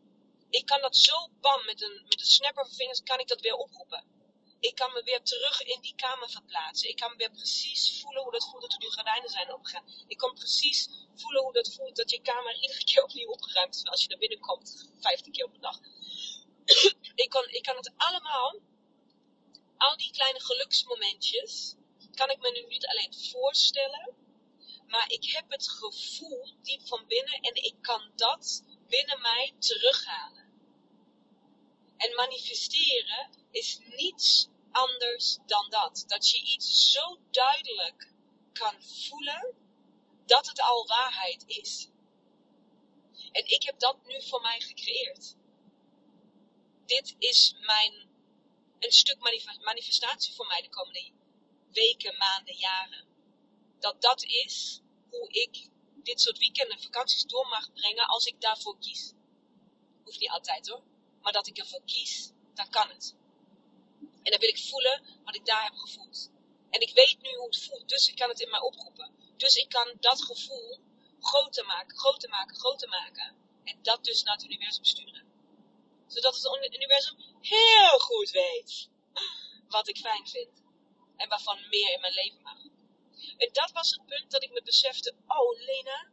Ik 0.50 0.66
kan 0.66 0.80
dat 0.80 0.96
zo 0.96 1.28
bam 1.40 1.64
met 1.64 1.82
een, 1.82 2.02
met 2.04 2.20
een 2.20 2.26
snapper 2.26 2.66
van 2.66 2.74
vingers, 2.74 3.02
kan 3.02 3.18
ik 3.18 3.28
dat 3.28 3.40
weer 3.40 3.54
oproepen. 3.54 4.16
Ik 4.60 4.74
kan 4.74 4.92
me 4.92 5.02
weer 5.02 5.22
terug 5.22 5.60
in 5.60 5.80
die 5.80 5.94
kamer 5.94 6.30
verplaatsen. 6.30 6.88
Ik 6.88 6.96
kan 6.96 7.16
weer 7.16 7.30
precies 7.30 8.00
voelen 8.00 8.22
hoe 8.22 8.32
dat 8.32 8.48
voelt 8.50 8.70
dat 8.70 8.80
die 8.80 8.92
gordijnen 8.92 9.30
zijn 9.30 9.54
opgegaan. 9.54 9.84
Ik 10.06 10.16
kan 10.16 10.34
precies 10.34 10.88
voelen 11.14 11.42
hoe 11.42 11.52
dat 11.52 11.74
voelt 11.74 11.96
dat 11.96 12.10
je 12.10 12.20
kamer 12.20 12.54
iedere 12.62 12.84
keer 12.84 13.02
opnieuw 13.02 13.30
opgeruimd 13.30 13.74
is 13.74 13.84
als 13.84 14.02
je 14.02 14.08
er 14.08 14.18
binnenkomt, 14.18 14.90
15 15.00 15.32
keer 15.32 15.44
op 15.44 15.54
een 15.54 15.60
dag 15.60 15.80
ik, 17.24 17.28
kan, 17.30 17.48
ik 17.48 17.62
kan 17.62 17.76
het 17.76 17.92
allemaal, 17.96 18.60
al 19.76 19.96
die 19.96 20.12
kleine 20.12 20.40
geluksmomentjes, 20.40 21.74
kan 22.14 22.30
ik 22.30 22.40
me 22.40 22.50
nu 22.50 22.66
niet 22.66 22.86
alleen 22.86 23.14
voorstellen, 23.14 24.14
maar 24.88 25.10
ik 25.10 25.24
heb 25.24 25.50
het 25.50 25.68
gevoel 25.68 26.56
diep 26.62 26.86
van 26.86 27.06
binnen 27.06 27.40
en 27.40 27.54
ik 27.54 27.74
kan 27.80 28.12
dat 28.16 28.62
binnen 28.86 29.20
mij 29.20 29.54
terughalen. 29.58 30.46
En 31.96 32.14
manifesteren 32.14 33.30
is 33.50 33.78
niets 33.84 34.48
anders 34.70 35.38
dan 35.46 35.70
dat. 35.70 36.04
Dat 36.06 36.30
je 36.30 36.42
iets 36.42 36.92
zo 36.92 37.18
duidelijk 37.30 38.12
kan 38.52 38.82
voelen 38.82 39.54
dat 40.26 40.46
het 40.46 40.60
al 40.60 40.86
waarheid 40.86 41.44
is. 41.46 41.88
En 43.32 43.46
ik 43.46 43.62
heb 43.62 43.78
dat 43.78 44.06
nu 44.06 44.22
voor 44.22 44.40
mij 44.40 44.60
gecreëerd 44.60 45.36
dit 46.88 47.14
is 47.18 47.54
mijn, 47.60 47.92
een 48.78 48.92
stuk 48.92 49.18
manifestatie 49.64 50.34
voor 50.34 50.46
mij 50.46 50.60
de 50.62 50.68
komende 50.68 51.12
weken, 51.72 52.16
maanden, 52.16 52.56
jaren. 52.56 53.07
Dat 53.78 54.02
dat 54.02 54.22
is 54.24 54.80
hoe 55.10 55.28
ik 55.28 55.68
dit 55.94 56.20
soort 56.20 56.38
weekenden 56.38 56.76
en 56.76 56.82
vakanties 56.82 57.24
door 57.24 57.48
mag 57.48 57.72
brengen 57.72 58.06
als 58.06 58.26
ik 58.26 58.40
daarvoor 58.40 58.78
kies. 58.78 59.12
Hoeft 60.04 60.20
niet 60.20 60.30
altijd 60.30 60.68
hoor. 60.68 60.82
Maar 61.22 61.32
dat 61.32 61.46
ik 61.46 61.58
ervoor 61.58 61.82
kies, 61.84 62.30
dan 62.54 62.70
kan 62.70 62.88
het. 62.88 63.14
En 64.22 64.30
dan 64.30 64.40
wil 64.40 64.48
ik 64.48 64.68
voelen 64.68 65.20
wat 65.24 65.34
ik 65.34 65.46
daar 65.46 65.64
heb 65.64 65.74
gevoeld. 65.74 66.30
En 66.70 66.80
ik 66.80 66.94
weet 66.94 67.20
nu 67.20 67.34
hoe 67.34 67.46
het 67.46 67.62
voelt, 67.62 67.88
dus 67.88 68.08
ik 68.08 68.16
kan 68.16 68.28
het 68.28 68.40
in 68.40 68.50
mij 68.50 68.60
oproepen. 68.60 69.14
Dus 69.36 69.54
ik 69.54 69.68
kan 69.68 69.96
dat 70.00 70.22
gevoel 70.22 70.78
groter 71.20 71.66
maken, 71.66 71.98
groter 71.98 72.28
maken, 72.28 72.56
groter 72.56 72.88
maken. 72.88 73.36
En 73.64 73.78
dat 73.82 74.04
dus 74.04 74.22
naar 74.22 74.34
het 74.34 74.44
universum 74.44 74.84
sturen 74.84 75.28
zodat 76.08 76.36
het 76.60 76.74
universum 76.74 77.16
heel 77.40 77.98
goed 77.98 78.30
weet 78.30 78.88
wat 79.68 79.88
ik 79.88 79.96
fijn 79.96 80.28
vind. 80.28 80.62
En 81.16 81.28
waarvan 81.28 81.68
meer 81.70 81.92
in 81.92 82.00
mijn 82.00 82.12
leven 82.12 82.42
mag. 82.42 82.58
En 83.36 83.48
dat 83.52 83.70
was 83.72 83.90
het 83.90 84.06
punt 84.06 84.30
dat 84.30 84.42
ik 84.42 84.52
me 84.52 84.62
besefte, 84.62 85.14
oh 85.26 85.58
Lena, 85.58 86.10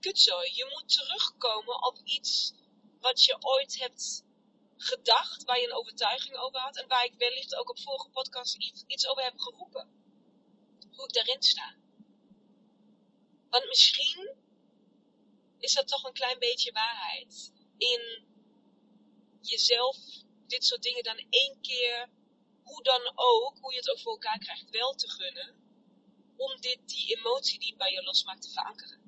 kutzo, 0.00 0.42
je 0.42 0.70
moet 0.72 0.88
terugkomen 0.88 1.86
op 1.86 1.98
iets 2.04 2.54
wat 3.00 3.24
je 3.24 3.36
ooit 3.40 3.78
hebt 3.78 4.24
gedacht, 4.76 5.44
waar 5.44 5.60
je 5.60 5.66
een 5.66 5.74
overtuiging 5.74 6.36
over 6.36 6.60
had 6.60 6.76
en 6.76 6.88
waar 6.88 7.04
ik 7.04 7.14
wellicht 7.18 7.54
ook 7.54 7.70
op 7.70 7.80
vorige 7.80 8.08
podcast 8.08 8.56
iets, 8.56 8.84
iets 8.86 9.06
over 9.08 9.22
heb 9.22 9.38
geroepen. 9.38 9.90
Hoe 10.92 11.04
ik 11.04 11.12
daarin 11.12 11.42
sta. 11.42 11.74
Want 13.50 13.66
misschien 13.66 14.34
is 15.58 15.72
dat 15.72 15.88
toch 15.88 16.04
een 16.04 16.12
klein 16.12 16.38
beetje 16.38 16.72
waarheid 16.72 17.52
in 17.78 18.24
jezelf 19.40 19.96
dit 20.46 20.64
soort 20.64 20.82
dingen 20.82 21.02
dan 21.02 21.26
één 21.30 21.60
keer, 21.60 22.08
hoe 22.62 22.82
dan 22.82 23.12
ook, 23.14 23.58
hoe 23.60 23.72
je 23.72 23.78
het 23.78 23.90
ook 23.90 24.00
voor 24.00 24.12
elkaar 24.12 24.38
krijgt, 24.38 24.70
wel 24.70 24.94
te 24.94 25.10
gunnen. 25.10 25.61
Om 26.44 26.60
dit, 26.60 26.78
die 26.86 27.16
emotie 27.16 27.58
die 27.58 27.76
bij 27.76 27.92
je 27.92 28.02
losmaakt 28.02 28.42
te 28.42 28.50
verankeren. 28.50 29.00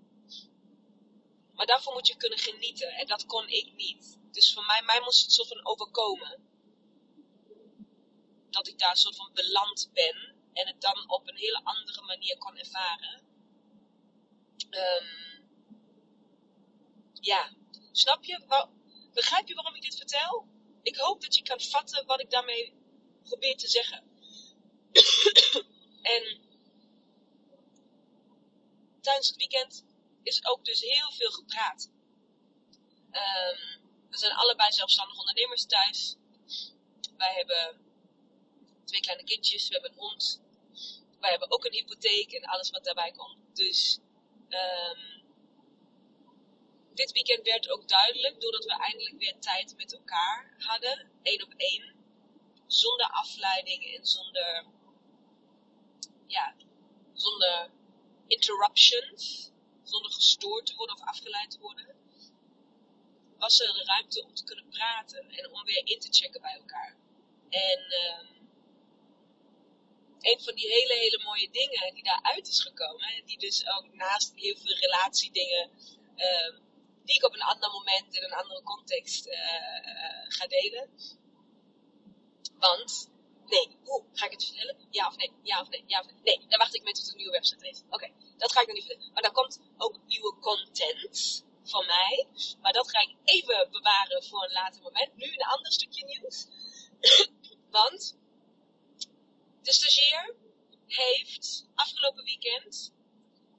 Maar 1.55 1.67
daarvoor 1.67 1.93
moet 1.93 2.07
je 2.07 2.17
kunnen 2.17 2.39
genieten. 2.39 2.89
En 2.89 3.07
dat 3.07 3.27
kon 3.27 3.49
ik 3.49 3.73
niet. 3.75 4.19
Dus 4.31 4.53
voor 4.53 4.65
mij, 4.65 4.83
mij 4.83 5.01
moest 5.01 5.23
het 5.23 5.33
soort 5.33 5.49
van 5.49 5.67
overkomen. 5.67 6.49
Dat 8.51 8.69
ik 8.69 8.79
daar 8.79 8.97
soort 8.97 9.17
van 9.17 9.31
beland 9.33 9.91
ben. 9.93 10.35
En 10.53 10.67
het 10.67 10.81
dan 10.81 11.11
op 11.11 11.29
een 11.29 11.37
hele 11.37 11.61
andere 11.65 12.03
manier 12.03 12.39
kon 12.39 12.57
ervaren. 12.57 13.23
Um, 14.71 15.47
ja, 17.21 17.53
Snap 17.97 18.25
je? 18.25 18.67
Begrijp 19.13 19.49
je 19.49 19.55
waarom 19.55 19.75
ik 19.75 19.83
dit 19.83 19.97
vertel? 19.97 20.47
Ik 20.83 20.97
hoop 20.97 21.21
dat 21.21 21.35
je 21.35 21.43
kan 21.43 21.61
vatten 21.61 22.07
wat 22.07 22.21
ik 22.21 22.31
daarmee 22.31 22.75
probeer 23.23 23.57
te 23.57 23.69
zeggen. 23.69 24.03
en 26.15 26.41
tijdens 29.05 29.29
het 29.29 29.37
weekend 29.37 29.85
is 30.23 30.47
ook 30.47 30.65
dus 30.65 30.81
heel 30.81 31.13
veel 31.13 31.31
gepraat. 31.31 31.91
Ehm, 33.11 33.79
we 34.11 34.19
zijn 34.19 34.33
allebei 34.33 34.73
zelfstandig 34.73 35.19
ondernemers 35.19 35.67
thuis. 35.67 36.17
Wij 37.17 37.35
hebben 37.35 37.81
twee 38.85 39.01
kleine 39.01 39.25
kindjes, 39.25 39.69
we 39.69 39.75
hebben 39.75 39.91
een 39.93 39.99
hond. 39.99 40.43
Wij 41.21 41.31
hebben 41.31 41.51
ook 41.51 41.65
een 41.65 41.73
hypotheek 41.73 42.33
en 42.33 42.45
alles 42.45 42.71
wat 42.71 42.85
daarbij 42.85 43.13
komt. 43.13 43.57
Dus 43.57 43.99
ehm, 44.49 45.21
dit 46.95 47.13
weekend 47.13 47.43
werd 47.47 47.71
ook 47.71 47.89
duidelijk, 47.89 48.41
doordat 48.41 48.65
we 48.65 48.73
eindelijk 48.73 49.19
weer 49.19 49.39
tijd 49.39 49.77
met 49.77 49.93
elkaar 49.93 50.55
hadden, 50.59 51.11
één 51.23 51.43
op 51.43 51.53
één, 51.57 51.95
zonder 52.67 53.07
afleiding 53.07 53.95
en 53.97 54.07
zonder, 54.07 54.67
ja, 56.27 56.55
zonder 57.13 57.71
interruptions, 58.35 59.51
zonder 59.83 60.13
gestoord 60.13 60.67
te 60.67 60.75
worden 60.75 60.97
of 60.97 61.03
afgeleid 61.03 61.51
te 61.51 61.59
worden, 61.59 61.95
was 63.39 63.61
er 63.61 63.85
ruimte 63.87 64.25
om 64.25 64.35
te 64.35 64.45
kunnen 64.45 64.69
praten 64.69 65.31
en 65.31 65.53
om 65.53 65.65
weer 65.65 65.87
in 65.87 66.01
te 66.01 66.09
checken 66.11 66.41
bij 66.41 66.55
elkaar. 66.55 66.97
En 67.49 67.81
ehm, 68.03 68.27
een 70.21 70.41
van 70.41 70.55
die 70.55 70.69
hele, 70.69 70.95
hele 70.95 71.21
mooie 71.25 71.51
dingen 71.51 71.95
die 71.95 72.03
daaruit 72.03 72.49
is 72.49 72.61
gekomen, 72.63 73.23
die 73.25 73.39
dus 73.39 73.67
ook 73.67 73.95
naast 73.95 74.33
heel 74.35 74.57
veel 74.57 74.77
relatiedingen, 74.77 75.71
ehm, 76.17 76.55
die 77.05 77.15
ik 77.17 77.25
op 77.25 77.35
een 77.35 77.51
ander 77.53 77.71
moment 77.71 78.15
in 78.15 78.23
een 78.23 78.33
andere 78.33 78.63
context 78.63 79.27
eh, 79.27 79.77
eh, 79.77 80.25
ga 80.29 80.47
delen. 80.47 80.91
Want, 82.59 83.11
nee, 83.47 83.79
hoe 83.85 84.05
ga 84.13 84.25
ik 84.25 84.31
het 84.31 84.45
vertellen? 84.45 84.77
Ja 84.91 85.07
of 85.07 85.17
nee? 85.17 85.33
Ja 85.43 85.61
of 85.61 85.69
nee? 85.69 85.85
Ja 85.87 86.01
of 86.01 86.07
nee? 86.07 86.21
Nee, 86.23 86.47
daar 86.49 86.59
wacht 86.59 86.75
ik 86.75 86.83
mee 86.83 86.93
tot 86.93 87.09
een 87.09 87.17
nieuwe 87.17 87.33
website 87.33 87.69
is. 87.69 87.83
Oké, 87.91 88.13
dat 88.37 88.53
ga 88.53 88.61
ik 88.61 88.67
nog 88.67 88.77
niet 88.77 88.85
vertellen. 88.85 89.13
Maar 89.13 89.23
dan 89.23 89.33
komt 89.33 89.61
ook 89.77 89.99
nieuwe 90.07 90.39
content 90.41 91.45
van 91.65 91.87
mij. 91.87 92.29
Maar 92.61 92.73
dat 92.73 92.91
ga 92.91 93.01
ik 93.01 93.15
even 93.25 93.69
bewaren 93.71 94.25
voor 94.25 94.45
een 94.45 94.53
later 94.53 94.83
moment. 94.83 95.17
Nu 95.17 95.33
een 95.33 95.47
ander 95.47 95.73
stukje 95.73 96.05
nieuws. 96.05 96.47
Want 97.71 98.17
de 99.63 99.73
stagiair 99.73 100.35
heeft 100.87 101.67
afgelopen 101.75 102.25
weekend 102.25 102.93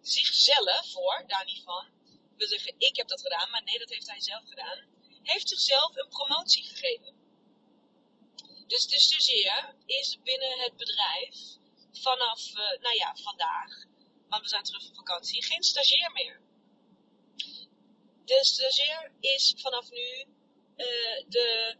zichzelf 0.01 0.91
voor, 0.91 1.23
daar 1.27 1.45
niet 1.45 1.63
van, 1.63 1.87
wil 2.37 2.47
zeggen 2.47 2.75
ik 2.77 2.95
heb 2.95 3.07
dat 3.07 3.21
gedaan, 3.21 3.49
maar 3.49 3.63
nee, 3.63 3.79
dat 3.79 3.89
heeft 3.89 4.07
hij 4.07 4.21
zelf 4.21 4.43
gedaan, 4.45 4.85
heeft 5.21 5.49
zichzelf 5.49 5.95
een 5.95 6.09
promotie 6.09 6.63
gegeven. 6.63 7.24
Dus 8.67 8.87
de 8.87 8.99
stagiair 8.99 9.75
is 9.85 10.17
binnen 10.23 10.59
het 10.59 10.77
bedrijf 10.77 11.35
vanaf, 11.91 12.49
eh, 12.49 12.81
nou 12.81 12.95
ja, 12.95 13.15
vandaag, 13.15 13.85
want 14.29 14.41
we 14.41 14.47
zijn 14.49 14.63
terug 14.63 14.85
van 14.85 14.95
vakantie, 14.95 15.43
geen 15.43 15.63
stagiair 15.63 16.11
meer. 16.11 16.41
De 18.25 18.39
stagiair 18.45 19.11
is 19.19 19.53
vanaf 19.57 19.89
nu 19.89 20.25
eh, 20.75 21.23
de, 21.27 21.77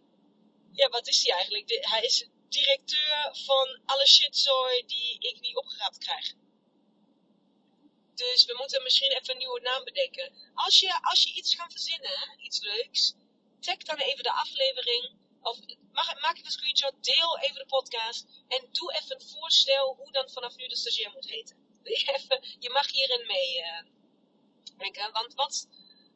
ja, 0.72 0.90
wat 0.90 1.08
is 1.08 1.24
hij 1.24 1.36
eigenlijk? 1.36 1.70
Hij 1.82 2.02
is 2.02 2.28
directeur 2.50 3.36
van 3.46 3.82
alle 3.86 4.08
shitzooi 4.08 4.86
die 4.86 5.20
ik 5.20 5.40
niet 5.40 5.56
opgeraapt 5.56 5.98
krijg. 5.98 6.34
Dus 8.16 8.46
we 8.46 8.56
moeten 8.58 8.84
misschien 8.84 9.12
even 9.12 9.32
een 9.32 9.38
nieuwe 9.38 9.62
naam 9.62 9.84
bedenken. 9.84 10.34
Als 10.54 10.80
je, 10.80 11.00
als 11.02 11.24
je 11.24 11.34
iets 11.34 11.56
gaat 11.56 11.72
verzinnen, 11.72 12.38
iets 12.38 12.62
leuks, 12.62 13.14
tag 13.60 13.78
dan 13.78 13.98
even 13.98 14.24
de 14.24 14.32
aflevering. 14.32 15.14
Of 15.42 15.58
maak 15.96 16.36
even 16.36 16.46
een 16.46 16.52
screenshot, 16.52 17.04
deel 17.04 17.40
even 17.40 17.56
de 17.56 17.66
podcast. 17.66 18.26
En 18.48 18.68
doe 18.72 18.94
even 18.94 19.16
een 19.16 19.28
voorstel 19.28 19.96
hoe 19.96 20.12
dan 20.12 20.30
vanaf 20.30 20.56
nu 20.56 20.68
de 20.68 20.76
stagiair 20.76 21.12
moet 21.12 21.30
heten. 21.30 21.64
Even, 22.16 22.56
je 22.60 22.70
mag 22.70 22.92
hierin 22.92 23.26
mee 23.28 23.58
uh, 23.58 23.82
denken. 24.78 25.12
Want 25.12 25.34
wat, 25.34 25.68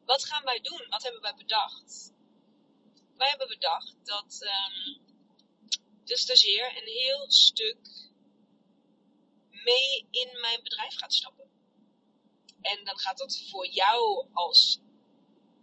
wat 0.04 0.24
gaan 0.24 0.44
wij 0.44 0.60
doen? 0.60 0.86
Wat 0.88 1.02
hebben 1.02 1.20
wij 1.20 1.34
bedacht? 1.34 2.12
Wij 3.16 3.28
hebben 3.28 3.48
bedacht 3.48 3.96
dat 4.02 4.40
um, 4.42 5.00
de 6.04 6.16
stagiair 6.16 6.76
een 6.76 6.88
heel 6.88 7.30
stuk 7.30 8.10
mee 9.50 10.06
in 10.10 10.40
mijn 10.40 10.62
bedrijf 10.62 10.94
gaat 10.96 11.14
stappen. 11.14 11.50
En 12.60 12.84
dan 12.84 12.98
gaat 12.98 13.18
dat 13.18 13.42
voor 13.50 13.66
jou 13.66 14.28
als 14.32 14.80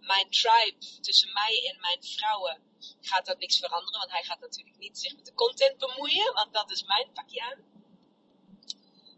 mijn 0.08 0.30
tribe, 0.30 1.00
tussen 1.02 1.34
mij 1.34 1.70
en 1.74 1.80
mijn 1.80 2.04
vrouwen, 2.04 2.62
gaat 3.02 3.26
dat 3.26 3.38
niks 3.38 3.60
veranderen. 3.60 4.00
Want 4.00 4.12
hij 4.12 4.24
gaat 4.24 4.40
natuurlijk 4.40 4.78
niet 4.78 5.00
zich 5.00 5.16
met 5.16 5.26
de 5.26 5.34
content 5.34 5.78
bemoeien, 5.78 6.34
want 6.34 6.54
dat 6.54 6.72
is 6.72 6.84
mijn 6.84 7.12
pakje 7.14 7.42
aan. 7.42 7.76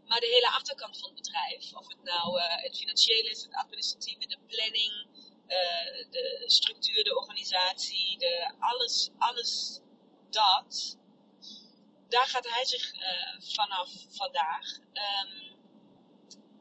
Maar 0.06 0.20
de 0.20 0.26
hele 0.26 0.50
achterkant 0.50 0.98
van 0.98 1.08
het 1.08 1.22
bedrijf, 1.22 1.74
of 1.74 1.88
het 1.88 2.02
nou 2.02 2.38
uh, 2.38 2.62
het 2.62 2.76
financiële 2.76 3.30
is, 3.30 3.42
het 3.42 3.54
administratieve, 3.54 4.26
de 4.26 4.38
planning, 4.46 5.06
uh, 5.46 6.10
de 6.10 6.42
structuur, 6.46 7.04
de 7.04 7.16
organisatie, 7.16 8.18
de, 8.18 8.54
alles, 8.58 9.10
alles 9.18 9.80
dat, 10.30 10.98
daar 12.08 12.26
gaat 12.26 12.48
hij 12.48 12.64
zich 12.64 12.94
uh, 12.94 13.40
vanaf 13.40 13.90
vandaag 14.08 14.78
um, 14.78 15.58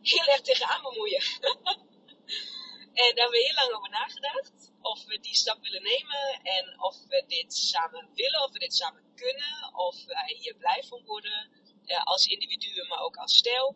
heel 0.02 0.26
erg 0.26 0.42
tegenaan 0.42 0.82
bemoeien. 0.82 1.24
en 3.00 3.16
daar 3.16 3.24
hebben 3.24 3.40
we 3.40 3.46
heel 3.46 3.62
lang 3.62 3.74
over 3.78 3.90
nagedacht. 3.90 4.72
Of 4.82 5.06
we 5.06 5.20
die 5.20 5.36
stap 5.36 5.62
willen 5.62 5.84
nemen. 5.84 6.40
En 6.44 6.82
of 6.82 6.96
we 7.08 7.24
dit 7.28 7.54
samen 7.54 8.10
willen. 8.14 8.44
Of 8.44 8.52
we 8.52 8.60
dit 8.60 8.74
samen 8.74 9.14
kunnen. 9.16 9.74
Of 9.74 10.06
wij 10.06 10.36
hier 10.40 10.56
blij 10.56 10.84
van 10.88 11.06
worden. 11.06 11.58
Als 12.04 12.26
individuen, 12.26 12.88
maar 12.88 13.00
ook 13.00 13.16
als 13.18 13.38
stijl. 13.38 13.76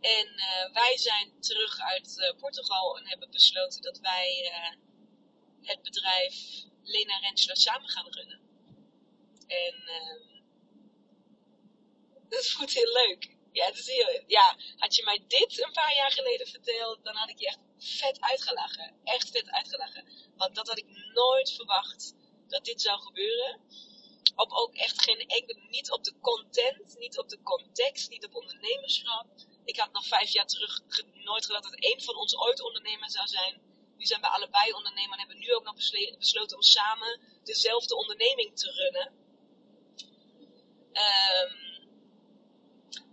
En 0.00 0.26
uh, 0.36 0.72
wij 0.72 0.96
zijn 0.96 1.40
terug 1.40 1.80
uit 1.80 2.16
uh, 2.16 2.40
Portugal 2.40 2.98
en 2.98 3.08
hebben 3.08 3.30
besloten 3.30 3.82
dat 3.82 3.98
wij 3.98 4.52
het 5.62 5.82
bedrijf 5.82 6.64
Lena 6.82 7.18
Rensler 7.18 7.56
samen 7.56 7.88
gaan 7.88 8.08
runnen. 8.10 8.40
En 9.46 9.74
ehm, 9.86 10.42
dat 12.32 12.46
voelt 12.46 12.72
heel 12.72 12.92
leuk. 12.92 13.37
Ja, 13.52 13.64
het 13.66 13.78
is 13.78 13.86
heel, 13.86 14.22
ja, 14.26 14.56
had 14.76 14.94
je 14.94 15.04
mij 15.04 15.24
dit 15.26 15.64
een 15.64 15.72
paar 15.72 15.94
jaar 15.94 16.12
geleden 16.12 16.46
verteld, 16.46 17.04
dan 17.04 17.16
had 17.16 17.28
ik 17.28 17.38
je 17.38 17.46
echt 17.46 17.58
vet 17.78 18.20
uitgelachen. 18.20 18.94
Echt 19.04 19.30
vet 19.30 19.50
uitgelachen. 19.50 20.04
Want 20.36 20.54
dat 20.54 20.68
had 20.68 20.78
ik 20.78 21.12
nooit 21.14 21.52
verwacht 21.52 22.14
dat 22.48 22.64
dit 22.64 22.80
zou 22.82 23.00
gebeuren. 23.00 23.60
Op 24.34 24.52
ook 24.52 24.74
echt 24.74 25.02
geen 25.02 25.18
enkele, 25.18 25.60
niet 25.70 25.90
op 25.90 26.04
de 26.04 26.14
content, 26.20 26.98
niet 26.98 27.18
op 27.18 27.28
de 27.28 27.42
context, 27.42 28.10
niet 28.10 28.24
op 28.24 28.34
ondernemerschap. 28.34 29.26
Ik 29.64 29.76
had 29.76 29.92
nog 29.92 30.06
vijf 30.06 30.30
jaar 30.30 30.46
terug 30.46 30.80
nooit 31.12 31.46
gedacht 31.46 31.64
dat 31.64 31.80
één 31.80 32.02
van 32.02 32.16
ons 32.16 32.36
ooit 32.36 32.60
ondernemer 32.60 33.10
zou 33.10 33.26
zijn. 33.26 33.60
Nu 33.96 34.04
zijn 34.04 34.20
we 34.20 34.28
allebei 34.28 34.72
ondernemer 34.72 35.12
en 35.12 35.18
hebben 35.18 35.38
nu 35.38 35.54
ook 35.54 35.64
nog 35.64 35.74
besloten 36.18 36.56
om 36.56 36.62
samen 36.62 37.20
dezelfde 37.44 37.96
onderneming 37.96 38.58
te 38.58 38.70
runnen. 38.70 39.12
Um, 40.92 41.67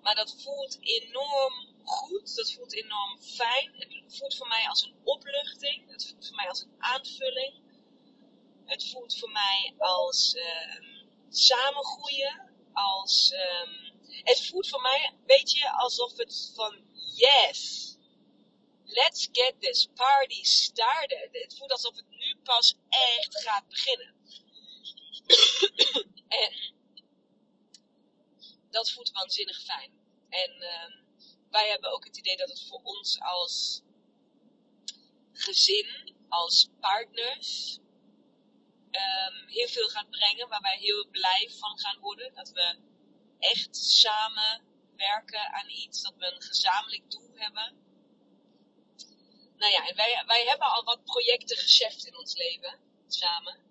maar 0.06 0.16
dat 0.16 0.42
voelt 0.44 0.78
enorm 0.82 1.54
goed. 1.84 2.36
Dat 2.36 2.54
voelt 2.54 2.74
enorm 2.74 3.22
fijn. 3.22 3.76
Het 3.78 4.18
voelt 4.18 4.36
voor 4.36 4.48
mij 4.48 4.68
als 4.68 4.84
een 4.84 4.96
opluchting. 5.04 5.92
Het 5.92 6.08
voelt 6.08 6.28
voor 6.28 6.36
mij 6.36 6.50
als 6.50 6.62
een 6.62 6.76
aanvulling. 6.78 7.54
Het 8.66 8.90
voelt 8.90 9.18
voor 9.20 9.30
mij 9.32 9.74
als 9.78 10.36
uh, 10.36 10.82
samengroeien. 11.30 12.54
Als, 12.74 13.34
um, 13.34 14.00
het 14.24 14.48
voelt 14.48 14.70
voor 14.70 14.82
mij, 14.82 15.14
weet 15.26 15.52
je, 15.52 15.72
alsof 15.72 16.18
het 16.18 16.52
van 16.56 16.78
yes. 17.16 17.94
Let's 18.84 19.30
get 19.32 19.56
this 19.60 19.88
party 19.96 20.44
started. 20.44 21.30
Het 21.32 21.58
voelt 21.58 21.72
alsof 21.72 21.96
het 21.96 22.10
nu 22.10 22.38
pas 22.44 22.76
echt 22.90 23.42
gaat 23.42 23.68
beginnen. 23.68 24.16
en 26.28 26.75
dat 28.76 28.92
voelt 28.92 29.12
waanzinnig 29.12 29.62
fijn. 29.62 29.92
En 30.30 30.52
uh, 30.60 30.90
wij 31.50 31.70
hebben 31.70 31.92
ook 31.92 32.06
het 32.06 32.18
idee 32.18 32.38
dat 32.38 32.50
het 32.50 32.68
voor 32.68 32.82
ons 32.84 33.20
als 33.20 33.82
gezin, 35.32 36.16
als 36.30 36.70
partners, 36.80 37.80
um, 38.92 39.48
heel 39.48 39.68
veel 39.68 39.88
gaat 39.88 40.10
brengen. 40.10 40.48
Waar 40.48 40.62
wij 40.62 40.78
heel 40.78 41.08
blij 41.10 41.52
van 41.60 41.80
gaan 41.80 42.00
worden. 42.00 42.34
Dat 42.34 42.50
we 42.50 42.78
echt 43.40 43.76
samen 43.76 44.64
werken 44.96 45.54
aan 45.54 45.70
iets. 45.70 46.02
Dat 46.02 46.16
we 46.18 46.26
een 46.26 46.42
gezamenlijk 46.42 47.12
doel 47.12 47.32
hebben. 47.34 47.84
Nou 49.58 49.72
ja, 49.72 49.88
en 49.88 49.96
wij, 49.96 50.24
wij 50.26 50.46
hebben 50.46 50.68
al 50.68 50.84
wat 50.84 51.04
projecten 51.04 51.58
gescheft 51.58 52.06
in 52.06 52.18
ons 52.18 52.36
leven. 52.36 52.80
Samen 53.08 53.65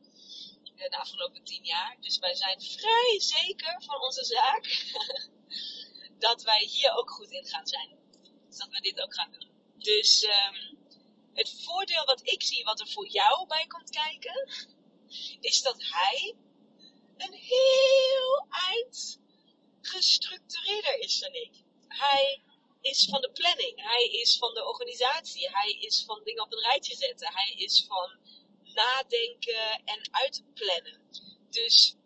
de 0.76 0.98
afgelopen 0.98 1.44
tien 1.44 1.64
jaar. 1.64 1.96
Dus 2.00 2.18
wij 2.18 2.34
zijn 2.34 2.60
vrij 2.62 3.20
zeker 3.20 3.82
van 3.86 4.00
onze 4.00 4.24
zaak 4.24 4.94
dat 6.26 6.42
wij 6.42 6.64
hier 6.64 6.92
ook 6.92 7.10
goed 7.10 7.30
in 7.30 7.46
gaan 7.46 7.66
zijn. 7.66 7.98
Dus 8.48 8.56
dat 8.56 8.68
we 8.68 8.80
dit 8.80 9.00
ook 9.00 9.14
gaan 9.14 9.30
doen. 9.32 9.50
Dus 9.78 10.22
um, 10.22 10.78
Het 11.34 11.62
voordeel 11.64 12.04
wat 12.04 12.20
ik 12.28 12.42
zie, 12.42 12.64
wat 12.64 12.80
er 12.80 12.88
voor 12.88 13.08
jou 13.08 13.46
bij 13.46 13.66
komt 13.66 13.90
kijken, 13.90 14.48
is 15.40 15.62
dat 15.62 15.82
hij 15.82 16.34
een 17.16 17.32
heel 17.32 18.46
eind 18.50 19.20
gestructureerder 19.80 20.98
is 20.98 21.18
dan 21.18 21.32
ik. 21.34 21.52
Hij 21.88 22.42
is 22.80 23.04
van 23.10 23.20
de 23.20 23.30
planning, 23.30 23.82
hij 23.82 24.04
is 24.04 24.36
van 24.36 24.54
de 24.54 24.64
organisatie, 24.64 25.50
hij 25.50 25.72
is 25.72 26.04
van 26.06 26.20
dingen 26.24 26.42
op 26.42 26.52
een 26.52 26.62
rijtje 26.62 26.96
zetten, 26.96 27.32
hij 27.32 27.54
is 27.56 27.84
van 27.88 28.18
nadenken 28.74 29.82
en 29.84 30.08
uitplannen. 30.10 31.00
Dus 31.50 31.96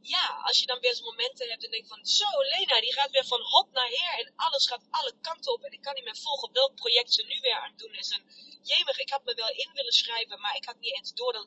ja, 0.00 0.40
als 0.42 0.60
je 0.60 0.66
dan 0.66 0.80
weer 0.80 0.90
eens 0.90 1.00
momenten 1.00 1.48
hebt 1.48 1.64
en 1.64 1.70
denkt 1.70 1.88
van, 1.88 2.06
zo 2.06 2.24
Lena, 2.52 2.80
die 2.80 2.92
gaat 2.92 3.10
weer 3.10 3.24
van 3.24 3.40
hot 3.40 3.70
naar 3.72 3.88
her 3.88 4.18
en 4.18 4.32
alles 4.36 4.66
gaat 4.66 4.86
alle 4.90 5.14
kanten 5.20 5.52
op 5.52 5.62
en 5.64 5.72
ik 5.72 5.82
kan 5.82 5.94
niet 5.94 6.04
meer 6.04 6.16
volgen 6.16 6.52
welk 6.52 6.74
project 6.74 7.14
ze 7.14 7.22
nu 7.22 7.40
weer 7.40 7.58
aan 7.58 7.70
het 7.70 7.78
doen 7.78 7.94
is. 7.94 8.10
En 8.10 8.22
jemig, 8.62 8.98
ik 8.98 9.10
had 9.10 9.24
me 9.24 9.34
wel 9.34 9.48
in 9.48 9.70
willen 9.72 9.92
schrijven, 9.92 10.40
maar 10.40 10.56
ik 10.56 10.64
had 10.64 10.78
niet 10.78 10.94
eens 10.96 11.14
door 11.14 11.32
dat 11.32 11.46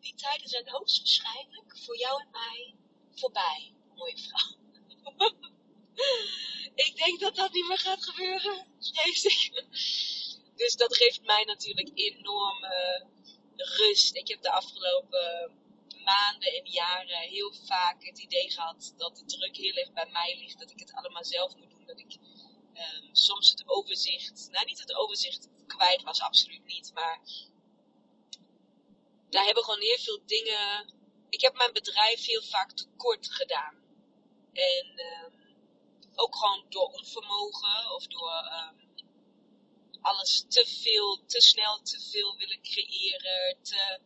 die 0.00 0.14
tijden 0.14 0.48
zijn 0.48 0.68
hoogstwaarschijnlijk 0.68 1.78
voor 1.84 1.98
jou 1.98 2.22
en 2.22 2.30
mij 2.30 2.74
voorbij, 3.14 3.74
mooie 3.94 4.18
vrouw. 4.18 4.56
ik 6.86 6.96
denk 6.96 7.20
dat 7.20 7.36
dat 7.36 7.52
niet 7.52 7.68
meer 7.68 7.78
gaat 7.78 8.04
gebeuren, 8.04 8.66
ik. 9.22 9.64
Dus 10.76 10.88
dat 10.88 10.96
geeft 10.96 11.22
mij 11.22 11.44
natuurlijk 11.44 11.90
enorme 11.94 13.06
rust. 13.56 14.16
Ik 14.16 14.28
heb 14.28 14.42
de 14.42 14.50
afgelopen 14.50 15.58
maanden 16.04 16.52
en 16.52 16.66
jaren 16.70 17.18
heel 17.18 17.52
vaak 17.52 18.04
het 18.04 18.18
idee 18.18 18.50
gehad 18.50 18.94
dat 18.96 19.16
de 19.16 19.24
druk 19.24 19.56
heel 19.56 19.74
erg 19.74 19.92
bij 19.92 20.08
mij 20.10 20.38
ligt. 20.38 20.58
Dat 20.58 20.70
ik 20.70 20.78
het 20.78 20.92
allemaal 20.92 21.24
zelf 21.24 21.56
moet 21.56 21.70
doen. 21.70 21.86
Dat 21.86 21.98
ik 21.98 22.16
um, 22.74 23.08
soms 23.14 23.50
het 23.50 23.62
overzicht, 23.66 24.48
nou 24.50 24.64
niet 24.64 24.78
het 24.78 24.94
overzicht 24.94 25.48
kwijt 25.66 26.02
was, 26.02 26.20
absoluut 26.20 26.64
niet. 26.64 26.90
Maar 26.94 27.20
daar 29.30 29.44
hebben 29.44 29.64
gewoon 29.64 29.80
heel 29.80 29.98
veel 29.98 30.20
dingen. 30.26 30.94
Ik 31.28 31.40
heb 31.40 31.54
mijn 31.56 31.72
bedrijf 31.72 32.24
heel 32.24 32.42
vaak 32.42 32.72
tekort 32.72 33.30
gedaan. 33.30 33.74
En 34.52 35.00
um, 35.24 35.56
ook 36.14 36.36
gewoon 36.36 36.66
door 36.68 36.86
onvermogen 36.86 37.94
of 37.94 38.06
door 38.06 38.32
um, 38.32 38.85
alles 40.06 40.44
te 40.48 40.66
veel, 40.66 41.24
te 41.26 41.40
snel 41.40 41.82
te 41.82 42.00
veel 42.00 42.36
willen 42.36 42.62
creëren. 42.62 43.62
Te, 43.62 44.00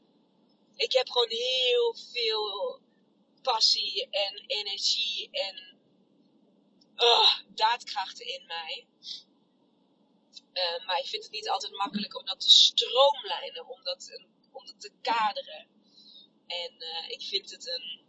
ik 0.76 0.92
heb 0.92 1.10
gewoon 1.10 1.30
heel 1.30 1.94
veel 2.12 2.80
passie 3.42 4.08
en 4.10 4.44
energie 4.46 5.30
en 5.30 5.78
uh, 6.96 7.38
daadkrachten 7.54 8.26
in 8.26 8.46
mij. 8.46 8.86
Uh, 10.52 10.86
maar 10.86 10.98
ik 10.98 11.06
vind 11.06 11.22
het 11.22 11.32
niet 11.32 11.48
altijd 11.48 11.72
makkelijk 11.72 12.18
om 12.18 12.24
dat 12.24 12.40
te 12.40 12.50
stroomlijnen, 12.50 13.68
om 13.68 13.82
dat, 13.82 14.20
om 14.52 14.66
dat 14.66 14.80
te 14.80 14.92
kaderen. 15.02 15.68
En 16.46 16.74
uh, 16.78 17.08
ik 17.08 17.22
vind 17.22 17.50
het 17.50 17.66
een, 17.66 18.04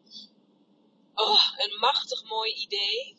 oh, 1.13 1.54
een 1.58 1.80
machtig 1.80 2.23
mooi 2.23 2.54
idee. 2.54 3.17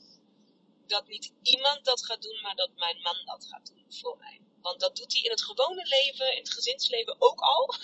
Dat 0.87 1.07
niet 1.07 1.33
iemand 1.43 1.85
dat 1.85 2.05
gaat 2.05 2.23
doen, 2.23 2.41
maar 2.43 2.55
dat 2.55 2.71
mijn 2.75 3.01
man 3.01 3.25
dat 3.25 3.47
gaat 3.47 3.67
doen 3.67 3.85
voor 3.89 4.19
mij. 4.19 4.42
Want 4.63 4.81
dat 4.81 4.97
doet 4.97 5.13
hij 5.13 5.23
in 5.23 5.31
het 5.31 5.43
gewone 5.43 5.87
leven, 5.87 6.33
in 6.33 6.39
het 6.39 6.53
gezinsleven 6.53 7.17
ook 7.19 7.41
al. 7.41 7.75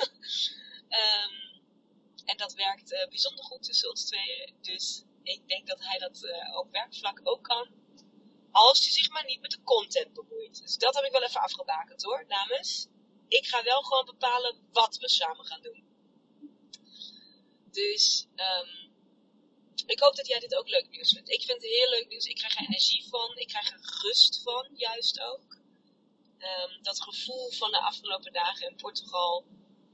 um, 0.88 1.46
En 2.30 2.36
dat 2.36 2.54
werkt 2.54 2.92
uh, 2.92 3.08
bijzonder 3.08 3.44
goed 3.44 3.62
tussen 3.62 3.88
ons 3.88 4.04
tweeën. 4.04 4.54
Dus 4.60 5.02
ik 5.22 5.48
denk 5.48 5.66
dat 5.66 5.80
hij 5.80 5.98
dat 5.98 6.22
uh, 6.22 6.58
op 6.58 6.70
werkvlak 6.70 7.20
ook 7.22 7.42
kan. 7.42 7.68
Als 8.50 8.80
hij 8.80 8.90
zich 8.90 9.10
maar 9.10 9.24
niet 9.24 9.40
met 9.40 9.50
de 9.50 9.62
content 9.62 10.12
bemoeit. 10.12 10.62
Dus 10.62 10.76
dat 10.76 10.94
heb 10.94 11.04
ik 11.04 11.12
wel 11.12 11.22
even 11.22 11.40
afgebakend 11.40 12.02
hoor, 12.02 12.24
dames. 12.28 12.86
Ik 13.28 13.46
ga 13.46 13.62
wel 13.62 13.82
gewoon 13.82 14.04
bepalen 14.04 14.68
wat 14.72 14.96
we 14.96 15.08
samen 15.08 15.44
gaan 15.44 15.62
doen. 15.62 15.84
Dus 17.70 18.26
um, 18.36 18.92
ik 19.86 20.00
hoop 20.00 20.16
dat 20.16 20.26
jij 20.26 20.38
dit 20.38 20.54
ook 20.54 20.68
leuk 20.68 20.88
nieuws 20.90 21.12
vindt. 21.12 21.30
Ik 21.30 21.42
vind 21.42 21.62
het 21.62 21.70
heel 21.70 21.90
leuk 21.90 22.08
nieuws. 22.08 22.24
Ik 22.24 22.36
krijg 22.36 22.56
er 22.56 22.62
energie 22.62 23.08
van. 23.08 23.36
Ik 23.36 23.48
krijg 23.48 23.70
er 23.70 23.98
rust 24.02 24.40
van, 24.42 24.68
juist 24.74 25.20
ook. 25.20 25.57
Um, 26.38 26.82
dat 26.82 27.02
gevoel 27.02 27.50
van 27.50 27.70
de 27.70 27.80
afgelopen 27.80 28.32
dagen 28.32 28.70
in 28.70 28.76
Portugal 28.76 29.44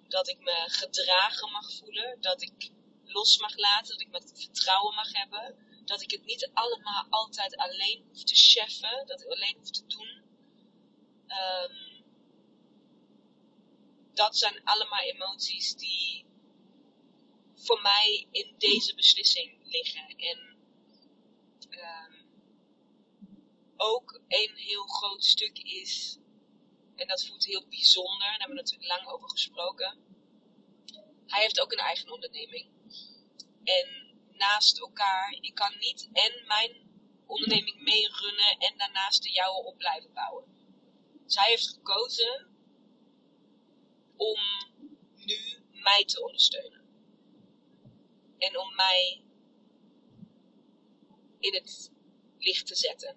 dat 0.08 0.28
ik 0.28 0.38
me 0.38 0.64
gedragen 0.66 1.50
mag 1.50 1.72
voelen, 1.72 2.20
dat 2.20 2.42
ik 2.42 2.70
los 3.04 3.38
mag 3.38 3.56
laten, 3.56 3.88
dat 3.88 4.00
ik 4.00 4.10
met 4.10 4.32
vertrouwen 4.34 4.94
mag 4.94 5.12
hebben, 5.12 5.56
dat 5.84 6.02
ik 6.02 6.10
het 6.10 6.24
niet 6.24 6.50
allemaal 6.52 7.06
altijd 7.10 7.56
alleen 7.56 8.04
hoef 8.08 8.22
te 8.22 8.34
cheffen, 8.34 9.06
dat 9.06 9.20
ik 9.20 9.26
alleen 9.26 9.56
hoef 9.56 9.70
te 9.70 9.86
doen. 9.86 10.22
Um, 11.28 12.04
dat 14.14 14.36
zijn 14.36 14.64
allemaal 14.64 15.00
emoties 15.00 15.74
die 15.74 16.24
voor 17.54 17.80
mij 17.82 18.26
in 18.30 18.54
deze 18.58 18.94
beslissing 18.94 19.58
liggen. 19.62 20.08
En 20.16 20.56
um, 21.70 22.26
ook 23.76 24.20
een 24.28 24.56
heel 24.56 24.86
groot 24.86 25.24
stuk 25.24 25.58
is 25.58 26.18
en 26.96 27.06
dat 27.08 27.26
voelt 27.26 27.44
heel 27.44 27.66
bijzonder. 27.68 28.18
Daar 28.18 28.38
hebben 28.38 28.56
we 28.56 28.62
natuurlijk 28.62 28.90
lang 28.90 29.06
over 29.06 29.30
gesproken. 29.30 29.98
Hij 31.26 31.42
heeft 31.42 31.60
ook 31.60 31.72
een 31.72 31.78
eigen 31.78 32.10
onderneming. 32.10 32.68
En 33.64 34.16
naast 34.30 34.80
elkaar, 34.80 35.36
ik 35.40 35.54
kan 35.54 35.78
niet 35.78 36.08
en 36.12 36.46
mijn 36.46 36.84
onderneming 37.26 37.82
meerunnen 37.82 38.58
en 38.58 38.78
daarnaast 38.78 39.22
de 39.22 39.30
jouwe 39.30 39.64
op 39.64 39.78
blijven 39.78 40.12
bouwen. 40.12 40.44
Zij 41.26 41.48
heeft 41.48 41.68
gekozen 41.68 42.46
om 44.16 44.38
nu 45.16 45.64
mij 45.70 46.04
te 46.04 46.22
ondersteunen. 46.22 46.82
En 48.38 48.58
om 48.58 48.74
mij 48.74 49.22
in 51.38 51.54
het 51.54 51.90
licht 52.38 52.66
te 52.66 52.74
zetten 52.74 53.16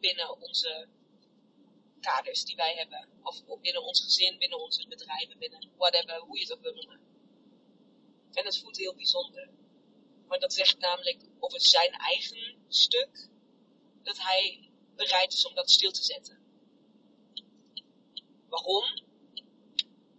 binnen 0.00 0.40
onze 0.40 0.88
kaders 2.00 2.44
die 2.44 2.56
wij 2.56 2.74
hebben. 2.74 3.08
Of 3.22 3.60
binnen 3.60 3.82
ons 3.82 4.00
gezin, 4.00 4.38
binnen 4.38 4.60
onze 4.60 4.88
bedrijven, 4.88 5.38
binnen 5.38 5.70
whatever, 5.76 6.18
hoe 6.18 6.36
je 6.36 6.42
het 6.42 6.52
ook 6.52 6.62
wil 6.62 6.74
noemen. 6.74 7.00
En 8.32 8.44
dat 8.44 8.58
voelt 8.58 8.76
heel 8.76 8.94
bijzonder. 8.94 9.48
Maar 10.26 10.38
dat 10.38 10.52
zegt 10.52 10.78
namelijk 10.78 11.22
over 11.38 11.60
zijn 11.60 11.92
eigen 11.92 12.64
stuk, 12.68 13.28
dat 14.02 14.18
hij 14.18 14.70
bereid 14.96 15.32
is 15.32 15.46
om 15.46 15.54
dat 15.54 15.70
stil 15.70 15.90
te 15.90 16.02
zetten. 16.02 16.38
Waarom? 18.48 19.04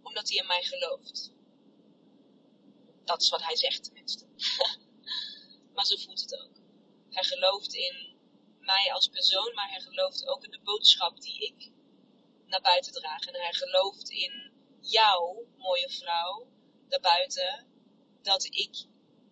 Omdat 0.02 0.28
hij 0.28 0.38
in 0.38 0.46
mij 0.46 0.62
gelooft. 0.62 1.32
Dat 3.04 3.22
is 3.22 3.28
wat 3.28 3.42
hij 3.42 3.56
zegt 3.56 3.84
tenminste. 3.84 4.26
maar 5.74 5.84
zo 5.84 5.96
voelt 5.96 6.20
het 6.20 6.38
ook. 6.40 6.56
Hij 7.10 7.24
gelooft 7.24 7.74
in 7.74 8.11
mij 8.64 8.92
als 8.92 9.08
persoon, 9.08 9.54
maar 9.54 9.68
hij 9.68 9.80
gelooft 9.80 10.26
ook 10.26 10.44
in 10.44 10.50
de 10.50 10.60
boodschap 10.60 11.20
die 11.20 11.38
ik 11.38 11.70
naar 12.46 12.60
buiten 12.60 12.92
draag. 12.92 13.26
En 13.26 13.40
hij 13.40 13.52
gelooft 13.52 14.10
in 14.10 14.52
jou, 14.80 15.46
mooie 15.56 15.90
vrouw, 15.90 16.46
daarbuiten, 16.88 17.66
dat 18.22 18.44
ik, 18.44 18.86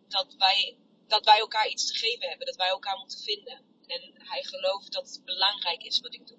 dat 0.08 0.34
wij, 0.34 0.76
dat 1.06 1.24
wij 1.24 1.38
elkaar 1.38 1.68
iets 1.68 1.86
te 1.86 1.94
geven 1.94 2.28
hebben, 2.28 2.46
dat 2.46 2.56
wij 2.56 2.68
elkaar 2.68 2.98
moeten 2.98 3.18
vinden. 3.18 3.64
En 3.86 4.12
hij 4.16 4.42
gelooft 4.42 4.92
dat 4.92 5.10
het 5.10 5.24
belangrijk 5.24 5.82
is 5.82 6.00
wat 6.00 6.14
ik 6.14 6.26
doe. 6.26 6.38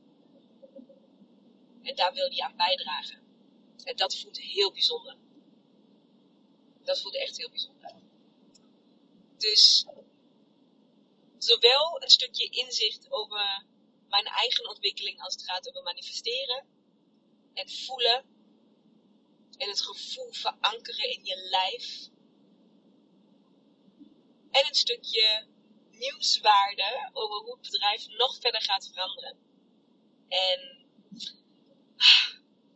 En 1.83 1.95
daar 1.95 2.13
wil 2.13 2.29
hij 2.29 2.39
aan 2.39 2.57
bijdragen. 2.57 3.19
En 3.83 3.95
dat 3.95 4.17
voelt 4.17 4.39
heel 4.39 4.71
bijzonder. 4.71 5.15
Dat 6.83 7.01
voelt 7.01 7.15
echt 7.15 7.37
heel 7.37 7.49
bijzonder. 7.49 7.93
Dus 9.37 9.85
zowel 11.43 12.01
een 12.01 12.09
stukje 12.09 12.49
inzicht 12.49 13.11
over 13.11 13.65
mijn 14.09 14.25
eigen 14.25 14.69
ontwikkeling 14.69 15.21
als 15.21 15.33
het 15.33 15.43
gaat 15.43 15.67
over 15.69 15.83
manifesteren 15.83 16.65
en 17.53 17.69
voelen 17.69 18.25
en 19.57 19.69
het 19.69 19.81
gevoel 19.81 20.31
verankeren 20.31 21.09
in 21.09 21.25
je 21.25 21.35
lijf. 21.49 22.07
En 24.51 24.67
een 24.67 24.75
stukje 24.75 25.47
nieuwswaarde 25.91 27.09
over 27.13 27.35
hoe 27.35 27.51
het 27.51 27.71
bedrijf 27.71 28.07
nog 28.07 28.37
verder 28.39 28.61
gaat 28.61 28.89
veranderen. 28.93 29.37
En 30.27 30.85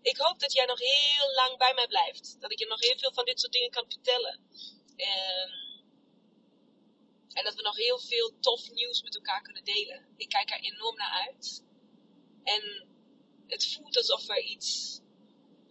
ik 0.02 0.18
hoop 0.18 0.40
dat 0.40 0.54
jij 0.54 0.66
nog 0.66 0.80
heel 0.80 1.34
lang 1.36 1.58
bij 1.58 1.74
mij 1.74 1.88
blijft. 1.88 2.42
Dat 2.42 2.52
ik 2.52 2.60
je 2.60 2.68
nog 2.68 2.80
heel 2.80 2.98
veel 2.98 3.14
van 3.14 3.26
dit 3.26 3.40
soort 3.40 3.54
dingen 3.54 3.70
kan 3.70 3.86
vertellen. 3.92 4.40
Um, 4.96 5.65
en 7.36 7.44
dat 7.44 7.56
we 7.56 7.62
nog 7.62 7.76
heel 7.76 8.00
veel 8.00 8.40
tof 8.40 8.72
nieuws 8.72 9.02
met 9.02 9.16
elkaar 9.16 9.42
kunnen 9.42 9.64
delen. 9.64 10.06
Ik 10.18 10.30
kijk 10.30 10.52
er 10.52 10.60
enorm 10.60 10.96
naar 10.96 11.28
uit. 11.28 11.64
En 12.44 12.88
het 13.48 13.74
voelt 13.74 13.98
alsof 13.98 14.28
er 14.28 14.42
iets, 14.42 15.00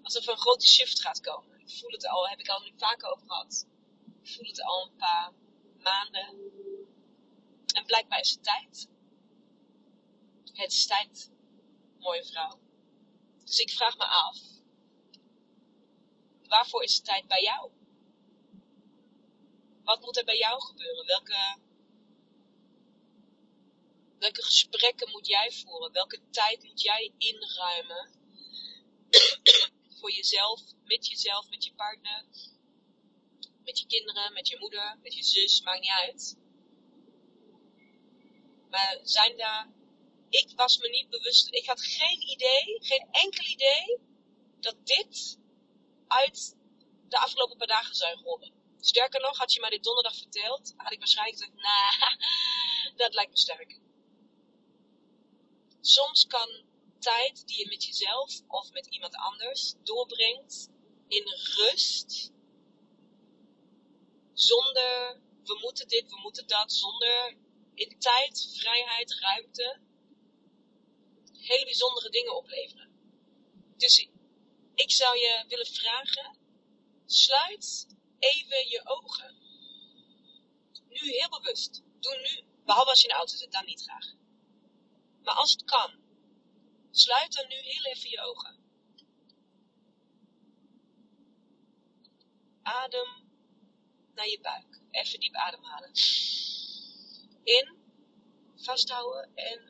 alsof 0.02 0.26
er 0.26 0.32
een 0.32 0.38
grote 0.38 0.66
shift 0.66 1.00
gaat 1.00 1.20
komen. 1.20 1.60
Ik 1.60 1.78
voel 1.78 1.90
het 1.90 2.08
al, 2.08 2.28
heb 2.28 2.38
ik 2.38 2.48
al 2.48 2.60
nu 2.60 2.72
vaker 2.76 3.08
over 3.08 3.26
gehad. 3.26 3.66
Ik 4.22 4.30
voel 4.30 4.46
het 4.46 4.62
al 4.62 4.84
een 4.84 4.96
paar 4.96 5.32
maanden. 5.82 6.28
En 7.74 7.84
blijkbaar 7.84 8.20
is 8.20 8.30
het 8.30 8.44
tijd. 8.44 8.88
Het 10.52 10.72
is 10.72 10.86
tijd, 10.86 11.30
mooie 11.98 12.24
vrouw. 12.24 12.58
Dus 13.44 13.58
ik 13.58 13.70
vraag 13.70 13.96
me 13.96 14.04
af, 14.04 14.38
waarvoor 16.48 16.82
is 16.82 16.94
het 16.94 17.04
tijd 17.04 17.26
bij 17.26 17.42
jou? 17.42 17.70
Wat 19.84 20.00
moet 20.00 20.16
er 20.16 20.24
bij 20.24 20.38
jou 20.38 20.62
gebeuren? 20.62 21.06
Welke, 21.06 21.58
welke 24.18 24.42
gesprekken 24.42 25.10
moet 25.10 25.26
jij 25.26 25.50
voeren? 25.52 25.92
Welke 25.92 26.20
tijd 26.30 26.62
moet 26.62 26.80
jij 26.80 27.12
inruimen 27.18 28.10
voor 30.00 30.12
jezelf, 30.12 30.60
met 30.84 31.06
jezelf, 31.06 31.48
met 31.48 31.64
je 31.64 31.74
partner, 31.74 32.24
met 33.64 33.78
je 33.78 33.86
kinderen, 33.86 34.32
met 34.32 34.48
je 34.48 34.58
moeder, 34.58 34.98
met 35.02 35.14
je 35.14 35.22
zus, 35.22 35.60
maakt 35.60 35.80
niet 35.80 35.90
uit. 35.90 36.36
Maar 38.70 39.00
zijn 39.02 39.36
daar, 39.36 39.68
ik 40.28 40.52
was 40.56 40.78
me 40.78 40.88
niet 40.88 41.10
bewust, 41.10 41.48
ik 41.52 41.66
had 41.66 41.80
geen 41.80 42.28
idee, 42.28 42.78
geen 42.80 43.08
enkel 43.10 43.44
idee, 43.44 43.98
dat 44.60 44.86
dit 44.86 45.38
uit 46.06 46.56
de 47.08 47.18
afgelopen 47.18 47.56
paar 47.56 47.66
dagen 47.66 47.94
zou 47.94 48.20
rollen. 48.22 48.63
Sterker 48.86 49.20
nog, 49.20 49.36
had 49.36 49.52
je 49.52 49.60
mij 49.60 49.70
dit 49.70 49.84
donderdag 49.84 50.16
verteld, 50.16 50.72
had 50.76 50.92
ik 50.92 50.98
waarschijnlijk 50.98 51.38
gezegd, 51.38 51.58
nah, 51.62 52.16
dat 53.02 53.14
lijkt 53.14 53.30
me 53.30 53.38
sterk. 53.38 53.80
Soms 55.80 56.26
kan 56.26 56.64
tijd 56.98 57.46
die 57.46 57.58
je 57.58 57.68
met 57.68 57.84
jezelf 57.84 58.40
of 58.46 58.72
met 58.72 58.86
iemand 58.86 59.14
anders 59.14 59.74
doorbrengt 59.82 60.68
in 61.08 61.24
rust, 61.56 62.32
zonder 64.32 65.20
we 65.44 65.58
moeten 65.60 65.88
dit, 65.88 66.10
we 66.10 66.20
moeten 66.20 66.46
dat, 66.46 66.72
zonder 66.72 67.36
in 67.74 67.98
tijd, 67.98 68.54
vrijheid, 68.58 69.18
ruimte, 69.18 69.80
hele 71.32 71.64
bijzondere 71.64 72.10
dingen 72.10 72.36
opleveren. 72.36 72.88
Dus 73.76 74.08
ik 74.74 74.90
zou 74.90 75.18
je 75.18 75.44
willen 75.48 75.66
vragen, 75.66 76.38
sluit 77.06 77.86
even 78.30 78.68
je 78.68 78.80
ogen. 78.84 79.34
Nu 80.88 81.10
heel 81.10 81.28
bewust. 81.28 81.82
Doe 82.00 82.16
nu, 82.16 82.44
behalve 82.64 82.90
als 82.90 83.00
je 83.00 83.06
in 83.08 83.12
de 83.12 83.18
auto 83.18 83.36
zit, 83.36 83.52
dan 83.52 83.64
niet 83.64 83.82
graag. 83.82 84.06
Maar 85.22 85.34
als 85.34 85.52
het 85.52 85.64
kan, 85.64 85.90
sluit 86.90 87.32
dan 87.32 87.48
nu 87.48 87.54
heel 87.54 87.84
even 87.84 88.10
je 88.10 88.20
ogen. 88.20 88.62
Adem 92.62 93.08
naar 94.14 94.28
je 94.28 94.40
buik. 94.40 94.80
Even 94.90 95.20
diep 95.20 95.34
ademhalen. 95.34 95.90
In, 97.42 97.76
vasthouden 98.56 99.34
en 99.34 99.60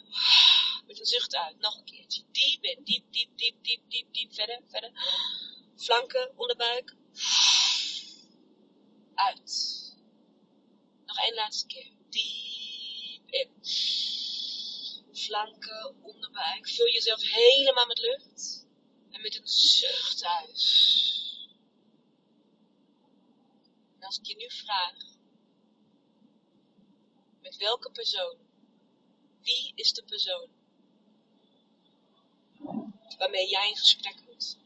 met 0.87 0.99
een 0.99 1.07
zucht 1.07 1.37
uit. 1.37 1.59
Nog 1.59 1.79
een 1.79 1.85
keertje. 1.85 2.23
Diep 2.33 2.62
in, 2.64 2.85
diep, 2.85 3.12
diep, 3.12 3.38
diep, 3.38 3.64
diep, 3.64 3.81
diep, 3.88 4.12
diep. 4.12 4.35
Verder, 4.35 4.61
verder. 4.67 4.90
Flanken, 5.77 6.33
onderbuik. 6.37 6.95
Uit. 9.14 9.83
Nog 11.07 11.18
één 11.18 11.35
laatste 11.35 11.66
keer. 11.66 11.90
Diep 12.09 13.31
in. 13.31 13.50
Flanken, 15.12 16.03
onderbuik. 16.03 16.68
Vul 16.68 16.87
jezelf 16.87 17.22
helemaal 17.22 17.87
met 17.87 17.98
lucht. 17.98 18.66
En 19.11 19.20
met 19.20 19.37
een 19.37 19.48
zucht 19.48 20.24
uit. 20.24 20.83
En 23.98 24.07
als 24.07 24.18
ik 24.18 24.27
je 24.27 24.37
nu 24.37 24.50
vraag. 24.50 24.96
Met 27.40 27.57
welke 27.57 27.90
persoon? 27.90 28.37
Wie 29.40 29.72
is 29.74 29.92
de 29.92 30.05
persoon? 30.05 30.48
Waarmee 33.18 33.48
jij 33.48 33.68
in 33.68 33.77
gesprek 33.77 34.22
moet. 34.27 34.59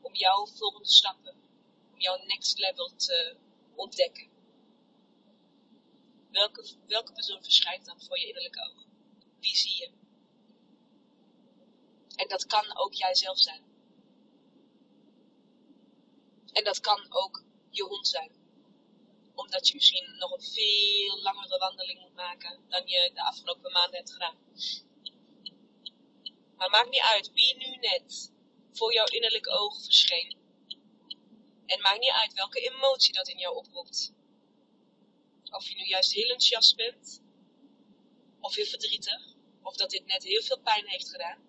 Om 0.00 0.14
jouw 0.14 0.46
volgende 0.46 0.88
stappen 0.88 1.43
jouw 2.04 2.24
next 2.24 2.58
level 2.58 2.92
te 2.96 3.36
ontdekken. 3.74 4.28
Welke, 6.30 6.76
welke 6.86 7.12
persoon 7.12 7.42
verschijnt 7.42 7.84
dan 7.84 8.00
voor 8.00 8.18
je 8.18 8.26
innerlijke 8.26 8.70
oog? 8.70 8.86
Wie 9.40 9.56
zie 9.56 9.76
je? 9.76 9.90
En 12.14 12.28
dat 12.28 12.46
kan 12.46 12.76
ook 12.78 12.94
jijzelf 12.94 13.38
zijn. 13.38 13.62
En 16.52 16.64
dat 16.64 16.80
kan 16.80 17.06
ook 17.08 17.44
je 17.70 17.82
hond 17.82 18.08
zijn. 18.08 18.32
Omdat 19.34 19.68
je 19.68 19.74
misschien 19.74 20.16
nog 20.18 20.32
een 20.32 20.42
veel 20.42 21.22
langere 21.22 21.58
wandeling 21.58 22.00
moet 22.00 22.14
maken 22.14 22.60
dan 22.68 22.86
je 22.86 23.10
de 23.14 23.22
afgelopen 23.22 23.72
maanden 23.72 23.96
hebt 23.96 24.12
gedaan. 24.12 24.36
Maar 26.56 26.70
maakt 26.70 26.90
niet 26.90 27.00
uit 27.14 27.32
wie 27.32 27.56
nu 27.56 27.76
net 27.76 28.32
voor 28.72 28.92
jouw 28.92 29.06
innerlijke 29.06 29.50
oog 29.50 29.84
verscheen. 29.84 30.43
En 31.66 31.80
maakt 31.80 31.98
niet 32.00 32.10
uit 32.10 32.32
welke 32.32 32.60
emotie 32.60 33.12
dat 33.12 33.28
in 33.28 33.38
jou 33.38 33.56
oproept. 33.56 34.12
Of 35.50 35.68
je 35.68 35.74
nu 35.74 35.84
juist 35.84 36.12
heel 36.12 36.22
enthousiast 36.22 36.76
bent, 36.76 37.22
of 38.40 38.54
heel 38.54 38.66
verdrietig, 38.66 39.34
of 39.62 39.76
dat 39.76 39.90
dit 39.90 40.06
net 40.06 40.22
heel 40.22 40.42
veel 40.42 40.60
pijn 40.60 40.86
heeft 40.86 41.10
gedaan. 41.10 41.42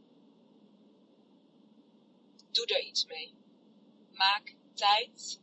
Doe 2.52 2.66
er 2.66 2.82
iets 2.82 3.06
mee. 3.06 3.34
Maak 4.12 4.56
tijd, 4.74 5.40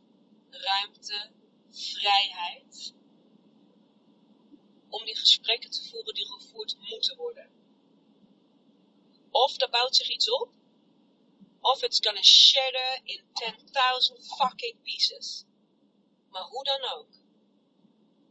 ruimte, 0.49 1.31
vrijheid 1.69 2.93
om 4.89 5.05
die 5.05 5.17
gesprekken 5.17 5.71
te 5.71 5.89
voeren 5.89 6.13
die 6.13 6.27
gevoerd 6.27 6.77
moeten 6.89 7.17
worden. 7.17 7.51
Of 9.31 9.61
er 9.61 9.69
bouwt 9.69 9.95
zich 9.95 10.09
iets 10.09 10.29
op 10.29 10.53
of 11.63 11.83
it's 11.83 11.99
gonna 11.99 12.23
shatter 12.23 13.01
in 13.03 13.19
10.000 13.33 14.37
fucking 14.37 14.77
pieces. 14.83 15.45
Maar 16.29 16.41
hoe 16.41 16.63
dan 16.63 16.81
ook, 16.95 17.07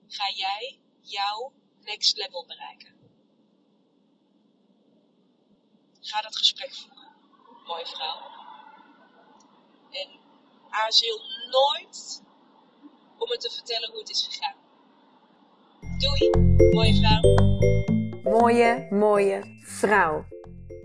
ga 0.06 0.30
jij 0.34 0.80
jouw 1.00 1.52
next 1.80 2.16
level 2.16 2.46
bereiken. 2.46 2.94
Ga 6.00 6.20
dat 6.20 6.36
gesprek 6.36 6.74
voeren, 6.74 7.12
mooie 7.66 7.86
vrouw. 7.86 8.30
En 9.90 10.08
aarzel 10.68 11.20
nooit 11.50 12.22
om 13.18 13.28
me 13.28 13.36
te 13.36 13.50
vertellen 13.50 13.90
hoe 13.90 13.98
het 13.98 14.10
is 14.10 14.26
gegaan. 14.30 14.56
Doei, 15.98 16.30
mooie 16.70 16.94
vrouw. 16.94 17.20
Mooie, 18.22 18.86
mooie 18.90 19.60
vrouw. 19.64 20.31